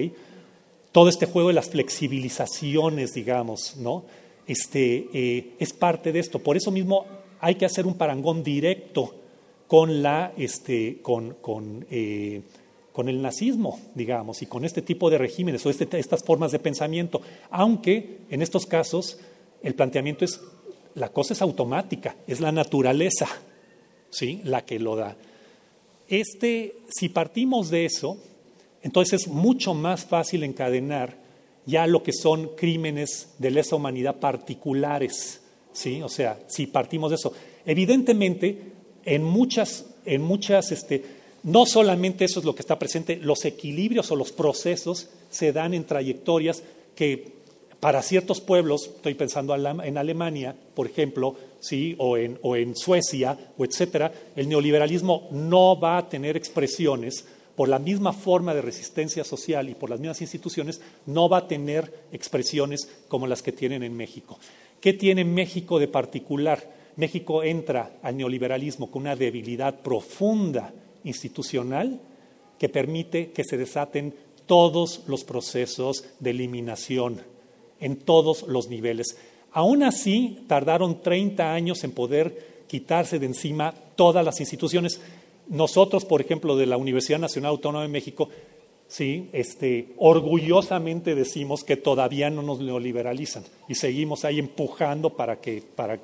Todo 0.93 1.09
este 1.09 1.27
juego 1.27 1.49
de 1.49 1.55
las 1.55 1.71
flexibilizaciones, 1.71 3.15
digamos, 3.15 3.77
¿no? 3.77 4.05
Este, 4.47 5.09
eh, 5.13 5.55
es 5.59 5.73
parte 5.73 6.13
de 6.13 6.19
esto. 6.19 6.41
Por 6.41 6.57
eso 6.57 6.71
mismo 6.71 7.07
hay 7.41 7.55
que 7.55 7.67
hacer 7.67 7.87
un 7.87 7.95
parangón 7.95 8.43
directo 8.43 9.15
con, 9.67 10.03
la, 10.03 10.33
este, 10.37 11.01
con, 11.03 11.35
con, 11.41 11.87
eh, 11.91 12.43
con 12.99 13.09
el 13.09 13.23
nazismo, 13.23 13.79
digamos, 13.95 14.43
y 14.43 14.47
con 14.47 14.65
este 14.65 14.83
tipo 14.83 15.09
de 15.09 15.19
regímenes 15.19 15.65
o 15.65 15.71
este, 15.71 15.87
estas 16.01 16.25
formas 16.25 16.51
de 16.51 16.59
pensamiento, 16.59 17.23
aunque 17.49 18.23
en 18.29 18.43
estos 18.43 18.67
casos 18.67 19.21
el 19.63 19.77
planteamiento 19.77 20.25
es, 20.25 20.41
la 20.97 21.09
cosa 21.11 21.33
es 21.33 21.41
automática, 21.41 22.17
es 22.27 22.41
la 22.41 22.51
naturaleza, 22.51 23.29
¿sí? 24.11 24.41
La 24.43 24.65
que 24.65 24.81
lo 24.81 24.97
da. 24.97 25.17
Este, 26.09 26.75
si 26.89 27.09
partimos 27.09 27.71
de 27.71 27.85
eso, 27.85 28.19
entonces 28.83 29.23
es 29.23 29.29
mucho 29.29 29.75
más 29.75 30.05
fácil 30.05 30.43
encadenar 30.43 31.19
ya 31.67 31.87
lo 31.87 32.03
que 32.03 32.13
son 32.13 32.57
crímenes 32.57 33.29
de 33.39 33.53
lesa 33.53 33.77
humanidad 33.77 34.17
particulares, 34.17 35.41
¿sí? 35.73 36.03
O 36.03 36.09
sea, 36.09 36.41
si 36.49 36.67
partimos 36.67 37.11
de 37.11 37.15
eso. 37.15 37.33
Evidentemente, 37.65 38.73
en 39.05 39.23
muchas, 39.23 39.87
en 40.05 40.21
muchas, 40.21 40.73
este, 40.73 41.18
no 41.49 41.65
solamente 41.65 42.27
eso 42.27 42.41
es 42.41 42.45
lo 42.45 42.55
que 42.55 42.61
está 42.61 42.79
presente, 42.79 43.17
los 43.17 43.45
equilibrios 43.47 44.11
o 44.11 44.17
los 44.17 44.33
procesos 44.33 45.09
se 45.31 45.51
dan 45.51 45.73
en 45.73 45.85
trayectorias 45.85 46.63
que 46.95 47.39
para 47.81 48.03
ciertos 48.03 48.43
pueblos, 48.43 48.91
estoy 48.97 49.15
pensando 49.15 49.55
en 49.55 49.99
Alemania, 49.99 50.55
por 50.75 50.87
ejemplo, 50.87 51.37
¿sí? 51.61 51.95
o, 51.99 52.19
en, 52.19 52.39
o 52.43 52.55
en 52.57 52.77
Suecia, 52.77 53.39
o 53.57 53.65
etcétera, 53.65 54.13
el 54.37 54.49
neoliberalismo 54.49 55.29
no 55.31 55.81
va 55.81 55.97
a 55.97 56.09
tener 56.09 56.37
expresiones 56.37 57.25
por 57.57 57.71
la 57.71 57.79
misma 57.79 58.13
forma 58.13 58.53
de 58.53 58.61
resistencia 58.61 59.25
social 59.25 59.71
y 59.71 59.75
por 59.75 59.89
las 59.89 60.01
mismas 60.01 60.21
instituciones, 60.21 60.83
no 61.07 61.31
va 61.31 61.39
a 61.39 61.49
tener 61.49 62.09
expresiones 62.13 62.89
como 63.09 63.27
las 63.27 63.43
que 63.43 63.53
tienen 63.53 63.83
en 63.83 63.97
México. 63.97 64.39
¿Qué 64.83 64.93
tiene 64.93 65.25
México 65.25 65.79
de 65.79 65.89
particular? 65.89 66.77
México 66.97 67.43
entra 67.43 67.93
al 68.03 68.19
neoliberalismo 68.19 68.91
con 68.91 69.03
una 69.03 69.17
debilidad 69.17 69.81
profunda 69.81 70.75
institucional 71.09 72.01
que 72.59 72.69
permite 72.69 73.31
que 73.33 73.45
se 73.45 73.57
desaten 73.57 74.15
todos 74.47 75.03
los 75.07 75.25
procesos 75.25 76.05
de 76.21 76.31
eliminación 76.31 77.23
en 77.81 77.97
todos 77.97 78.43
los 78.49 78.69
niveles. 78.69 79.17
Aún 79.53 79.83
así, 79.83 80.45
tardaron 80.47 81.03
30 81.03 81.53
años 81.53 81.85
en 81.85 81.93
poder 81.93 82.65
quitarse 82.67 83.19
de 83.19 83.27
encima 83.27 83.75
todas 83.97 84.25
las 84.25 84.41
instituciones. 84.41 85.01
Nosotros, 85.49 86.05
por 86.05 86.21
ejemplo, 86.21 86.57
de 86.57 86.67
la 86.67 86.77
Universidad 86.77 87.19
Nacional 87.19 87.51
Autónoma 87.51 87.83
de 87.83 87.89
México, 87.89 88.29
sí, 88.89 89.29
este, 89.33 89.95
orgullosamente 89.97 91.15
decimos 91.15 91.65
que 91.65 91.77
todavía 91.77 92.31
no 92.31 92.43
nos 92.43 92.61
neoliberalizan 92.61 93.45
y 93.69 93.75
seguimos 93.75 94.25
ahí 94.25 94.39
empujando 94.39 95.11
para 95.11 95.41
que, 95.41 95.63
para, 95.75 95.99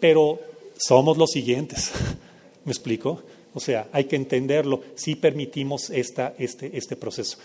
pero 0.00 0.38
somos 0.76 1.18
los 1.18 1.30
siguientes. 1.30 1.92
¿Me 2.64 2.72
explico? 2.72 3.22
O 3.54 3.60
sea, 3.60 3.88
hay 3.92 4.04
que 4.04 4.16
entenderlo 4.16 4.82
si 4.94 5.14
permitimos 5.14 5.90
esta, 5.90 6.34
este, 6.38 6.76
este 6.76 6.96
proceso. 6.96 7.38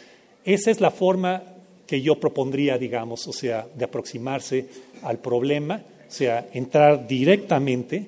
Esa 0.46 0.72
es 0.72 0.80
la 0.80 0.92
forma 0.92 1.44
que 1.86 2.02
yo 2.02 2.20
propondría, 2.20 2.78
digamos, 2.78 3.28
o 3.28 3.34
sea, 3.34 3.68
de 3.76 3.86
aproximarse 3.86 4.68
al 5.02 5.20
problema, 5.20 5.82
o 6.08 6.12
sea, 6.12 6.50
entrar 6.54 7.08
directamente. 7.08 8.06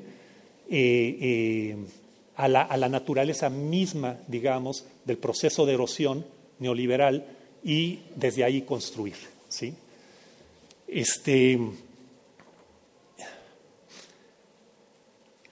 Eh, 0.71 1.17
eh, 1.21 1.77
a 2.39 2.47
la, 2.47 2.88
naturaleza 2.88 3.49
misma, 3.49 4.17
digamos, 4.27 4.85
del 5.03 5.17
proceso 5.17 5.65
de 5.65 5.73
erosión 5.73 6.25
neoliberal 6.59 7.25
y 7.65 7.99
desde 8.15 8.45
ahí 8.45 8.62
construir. 8.62 9.17
¿sí? 9.49 9.73
Este, 10.88 11.59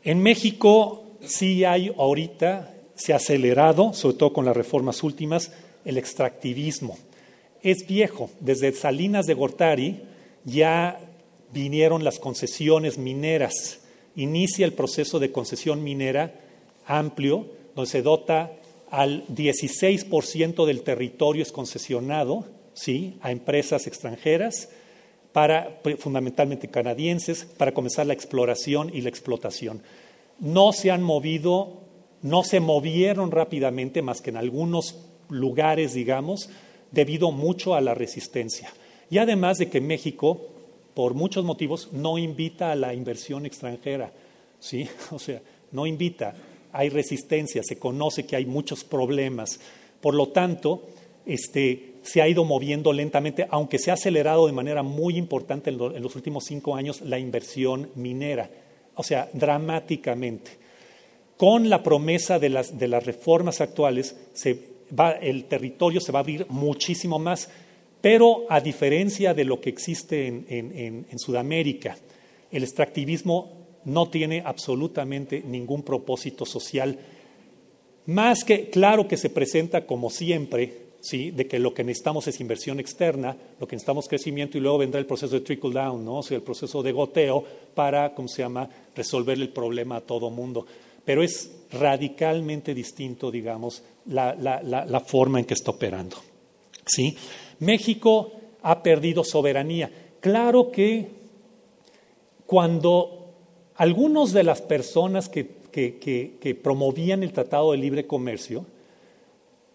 en 0.02 0.24
México 0.24 1.04
sí 1.22 1.64
hay 1.64 1.94
ahorita, 1.98 2.74
se 2.96 3.14
ha 3.14 3.18
acelerado, 3.18 3.94
sobre 3.94 4.18
todo 4.18 4.34
con 4.34 4.46
las 4.46 4.58
reformas 4.58 5.04
últimas, 5.04 5.52
el 5.86 5.98
extractivismo. 5.98 6.98
Es 7.62 7.88
viejo, 7.88 8.30
desde 8.40 8.72
Salinas 8.74 9.26
de 9.26 9.34
Gortari 9.34 10.02
ya 10.46 11.00
vinieron 11.54 12.04
las 12.04 12.20
concesiones 12.20 12.98
mineras. 12.98 13.80
Inicia 14.16 14.66
el 14.66 14.74
proceso 14.74 15.20
de 15.20 15.32
concesión 15.32 15.84
minera 15.84 16.34
amplio, 16.86 17.48
donde 17.76 17.92
se 17.92 18.02
dota 18.02 18.52
al 18.90 19.28
16% 19.28 20.66
del 20.66 20.82
territorio 20.82 21.44
es 21.44 21.52
concesionado 21.52 22.46
¿sí? 22.74 23.18
a 23.22 23.32
empresas 23.32 23.88
extranjeras, 23.88 24.70
para, 25.34 25.80
fundamentalmente 26.00 26.68
canadienses, 26.70 27.46
para 27.46 27.74
comenzar 27.74 28.08
la 28.08 28.14
exploración 28.14 28.90
y 28.94 29.02
la 29.02 29.10
explotación. 29.10 29.84
No 30.40 30.74
se 30.74 30.92
han 30.92 31.04
movido, 31.04 31.82
no 32.22 32.44
se 32.44 32.60
movieron 32.60 33.32
rápidamente 33.32 34.02
más 34.02 34.22
que 34.22 34.30
en 34.30 34.38
algunos 34.38 34.96
lugares, 35.30 35.94
digamos, 35.94 36.50
debido 36.92 37.32
mucho 37.32 37.76
a 37.76 37.82
la 37.82 37.94
resistencia. 37.94 38.72
Y 39.10 39.18
además 39.18 39.58
de 39.58 39.70
que 39.70 39.82
México, 39.82 40.42
por 40.94 41.14
muchos 41.14 41.44
motivos, 41.46 41.90
no 41.94 42.18
invita 42.18 42.72
a 42.72 42.76
la 42.76 42.94
inversión 42.94 43.46
extranjera, 43.46 44.12
¿sí? 44.60 44.88
O 45.12 45.20
sea, 45.20 45.42
no 45.72 45.86
invita, 45.86 46.36
hay 46.72 46.90
resistencia, 46.90 47.62
se 47.64 47.78
conoce 47.78 48.26
que 48.26 48.36
hay 48.36 48.46
muchos 48.46 48.84
problemas. 48.84 49.60
Por 50.02 50.14
lo 50.14 50.30
tanto, 50.30 50.84
este, 51.26 51.96
se 52.04 52.22
ha 52.22 52.28
ido 52.28 52.46
moviendo 52.46 52.94
lentamente, 52.94 53.48
aunque 53.50 53.80
se 53.80 53.92
ha 53.92 53.96
acelerado 53.96 54.48
de 54.48 54.54
manera 54.54 54.82
muy 54.84 55.18
importante 55.18 55.70
en, 55.70 55.78
los 55.78 56.16
últimos 56.16 56.46
cinco 56.46 56.76
años 56.76 57.02
la 57.02 57.20
inversión 57.20 57.90
minera, 57.96 58.50
o 58.98 59.04
sea, 59.04 59.30
dramáticamente. 59.34 60.52
Con 61.38 61.70
la 61.70 61.84
promesa 61.84 62.40
de 62.40 62.50
las, 62.50 62.78
de 62.78 62.88
las 62.88 63.06
reformas 63.06 63.62
actuales, 63.62 64.16
el 65.22 65.46
territorio 65.46 66.02
se 66.02 66.12
va 66.12 66.20
a 66.20 66.22
abrir 66.22 66.46
muchísimo 66.50 67.20
más, 67.20 67.50
pero 68.02 68.46
a 68.50 68.60
diferencia 68.60 69.34
de 69.34 69.46
lo 69.46 69.62
que 69.62 69.70
existe 69.70 70.28
en, 70.28 71.06
en 71.10 71.20
Sudamérica, 71.20 71.98
el 72.52 72.64
extractivismo 72.64 73.58
no 73.86 74.10
tiene 74.10 74.42
absolutamente 74.46 75.44
ningún 75.46 75.84
propósito 75.84 76.46
social, 76.46 76.98
más 78.08 78.44
que 78.44 78.70
claro 78.70 79.08
que 79.08 79.18
se 79.18 79.30
presenta 79.30 79.86
como 79.86 80.10
siempre 80.10 80.87
¿sí? 81.00 81.32
de 81.32 81.48
que 81.48 81.60
lo 81.60 81.74
que 81.74 81.84
necesitamos 81.84 82.28
es 82.28 82.40
inversión 82.40 82.80
externa, 82.80 83.36
lo 83.60 83.68
que 83.68 83.76
necesitamos 83.76 84.06
es 84.06 84.10
crecimiento 84.10 84.58
y 84.58 84.62
luego 84.62 84.80
vendrá 84.80 85.00
el 85.00 85.06
proceso 85.06 85.36
de 85.36 85.42
trickle 85.42 85.74
down, 85.74 86.04
¿no? 86.04 86.18
o 86.18 86.24
sea, 86.24 86.38
el 86.38 86.44
proceso 86.44 86.82
de 86.84 86.92
goteo 86.92 87.44
para, 87.74 88.14
¿cómo 88.14 88.28
se 88.28 88.42
llama?, 88.42 88.70
resolver 88.96 89.38
el 89.38 89.50
problema 89.50 89.98
a 89.98 90.02
todo 90.02 90.30
mundo. 90.30 90.66
Pero 91.06 91.24
es 91.24 91.52
radicalmente 91.72 92.74
distinto, 92.74 93.32
digamos, 93.32 93.82
la, 94.08 94.36
la 94.36 95.00
forma 95.00 95.40
en 95.40 95.46
que 95.46 95.54
está 95.54 95.72
operando. 95.72 96.18
¿sí? 96.86 97.16
México 97.60 98.32
ha 98.62 98.82
perdido 98.82 99.24
soberanía. 99.24 99.90
Claro 100.20 100.72
que 100.72 101.08
cuando 102.46 103.34
algunos 103.76 104.34
de 104.34 104.44
las 104.44 104.62
personas 104.62 105.30
que, 105.30 105.48
que, 105.72 106.38
que 106.40 106.56
promovían 106.56 107.24
el 107.24 107.34
Tratado 107.34 107.72
de 107.72 107.78
Libre 107.78 108.08
Comercio, 108.08 108.66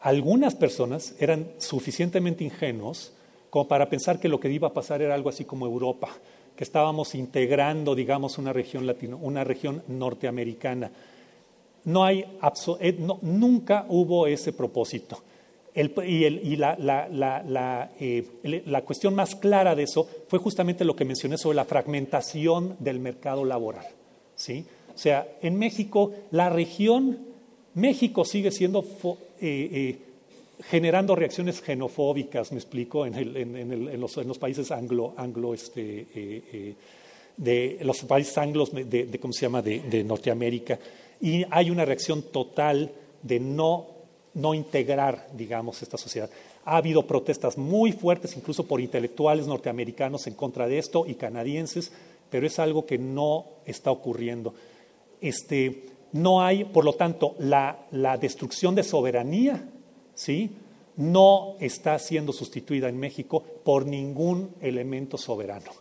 algunas 0.02 0.54
personas 0.54 1.14
eran 1.18 1.52
suficientemente 1.58 2.44
ingenuos 2.44 3.12
como 3.50 3.68
para 3.68 3.88
pensar 3.88 4.18
que 4.18 4.28
lo 4.28 4.40
que 4.40 4.50
iba 4.50 4.68
a 4.68 4.72
pasar 4.72 5.00
era 5.02 5.14
algo 5.14 5.28
así 5.28 5.44
como 5.44 5.66
Europa, 5.66 6.08
que 6.56 6.64
estábamos 6.64 7.14
integrando, 7.14 7.94
digamos, 7.94 8.38
una 8.38 8.52
región 8.52 8.86
latino, 8.86 9.18
una 9.20 9.44
región 9.44 9.82
norteamericana. 9.88 10.90
No 11.84 12.04
hay 12.04 12.24
eh, 12.80 12.98
nunca 13.22 13.86
hubo 13.88 14.26
ese 14.26 14.52
propósito. 14.52 15.22
y, 15.74 16.56
la, 16.56 17.90
cuestión 18.84 19.14
más 19.14 19.36
clara 19.36 19.74
de 19.74 19.84
eso 19.84 20.08
fue 20.28 20.38
justamente 20.38 20.84
lo 20.84 20.96
que 20.96 21.04
mencioné 21.04 21.38
sobre 21.38 21.56
la 21.56 21.64
fragmentación 21.64 22.76
del 22.80 22.98
mercado 22.98 23.44
laboral. 23.44 23.86
O 23.86 24.98
sea, 24.98 25.26
en 25.40 25.58
México, 25.58 26.12
la 26.30 26.50
región, 26.50 27.31
México 27.74 28.24
sigue 28.24 28.50
siendo 28.50 28.80
eh, 28.80 29.18
eh, 29.40 29.98
generando 30.68 31.16
reacciones 31.16 31.60
xenofóbicas, 31.60 32.52
me 32.52 32.58
explico, 32.58 33.06
en, 33.06 34.00
los, 34.00 34.38
países 34.38 34.70
anglo 34.70 35.14
este, 35.54 36.06
eh, 36.14 36.74
de 37.36 37.78
los 37.82 38.04
países 38.04 38.36
anglos 38.38 38.70
de, 38.72 39.18
¿cómo 39.20 39.32
se 39.32 39.46
llama?, 39.46 39.62
de, 39.62 40.04
Norteamérica. 40.04 40.78
Y 41.20 41.44
hay 41.50 41.70
una 41.70 41.84
reacción 41.84 42.22
total 42.22 42.92
de 43.22 43.40
no, 43.40 43.86
no 44.34 44.54
integrar, 44.54 45.28
digamos, 45.34 45.82
esta 45.82 45.96
sociedad. 45.96 46.30
Ha 46.64 46.76
habido 46.76 47.06
protestas 47.06 47.58
muy 47.58 47.92
fuertes, 47.92 48.36
incluso 48.36 48.64
por 48.66 48.80
intelectuales 48.80 49.46
norteamericanos 49.46 50.26
en 50.26 50.34
contra 50.34 50.68
de 50.68 50.78
esto 50.78 51.04
y 51.06 51.14
canadienses, 51.14 51.92
pero 52.30 52.46
es 52.46 52.58
algo 52.58 52.86
que 52.86 52.98
no 52.98 53.46
está 53.66 53.90
ocurriendo. 53.90 54.54
Este, 55.20 55.86
no 56.12 56.42
hay, 56.42 56.64
por 56.64 56.84
lo 56.84 56.92
tanto, 56.94 57.34
la, 57.38 57.86
destrucción 58.20 58.74
de 58.74 58.82
soberanía, 58.82 59.68
¿sí? 60.14 60.50
No 60.96 61.56
está 61.58 61.98
siendo 61.98 62.32
sustituida 62.32 62.88
en 62.88 62.98
México 62.98 63.42
por 63.64 63.86
ningún 63.86 64.54
elemento 64.60 65.16
soberano, 65.16 65.72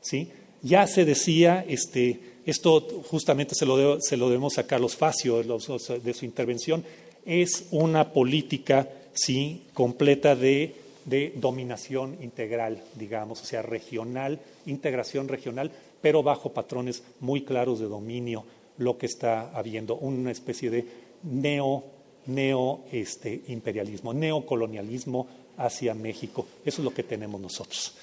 ¿sí? 0.00 0.30
Ya 0.62 0.86
se 0.86 1.04
decía, 1.04 1.64
este, 1.68 2.20
esto 2.44 2.80
justamente 3.08 3.54
se 3.54 3.64
lo, 3.64 4.00
se 4.00 4.16
lo 4.16 4.28
debemos 4.28 4.58
a 4.58 4.66
Carlos 4.66 4.96
Facio 4.96 5.42
de 5.42 6.14
su 6.14 6.24
intervención, 6.24 6.84
es 7.24 7.66
una 7.70 8.12
política, 8.12 8.88
sí, 9.12 9.62
completa 9.72 10.34
de, 10.34 10.74
de 11.04 11.32
dominación 11.36 12.16
integral, 12.22 12.82
digamos, 12.96 13.42
o 13.42 13.44
sea, 13.44 13.62
regional, 13.62 14.40
integración 14.66 15.28
regional, 15.28 15.70
pero 16.00 16.22
bajo 16.22 16.52
patrones 16.52 17.02
muy 17.20 17.42
claros 17.42 17.78
de 17.78 17.86
dominio 17.86 18.44
lo 18.78 18.98
que 18.98 19.06
está 19.06 19.50
habiendo, 19.56 19.96
una 19.96 20.30
especie 20.30 20.70
de 20.70 20.86
neo, 21.22 21.84
neo 22.26 22.84
este, 22.92 23.42
imperialismo, 23.48 24.12
neocolonialismo 24.12 25.26
hacia 25.56 25.94
México. 25.94 26.46
Eso 26.64 26.82
es 26.82 26.84
lo 26.84 26.94
que 26.94 27.02
tenemos 27.02 27.40
nosotros. 27.40 27.94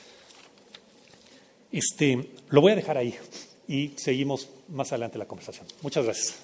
Este, 1.71 2.29
lo 2.49 2.61
voy 2.61 2.73
a 2.73 2.75
dejar 2.75 2.97
ahí 2.97 3.15
y 3.67 3.93
seguimos 3.95 4.49
más 4.69 4.91
adelante 4.91 5.17
la 5.17 5.25
conversación. 5.25 5.65
Muchas 5.81 6.05
gracias. 6.05 6.42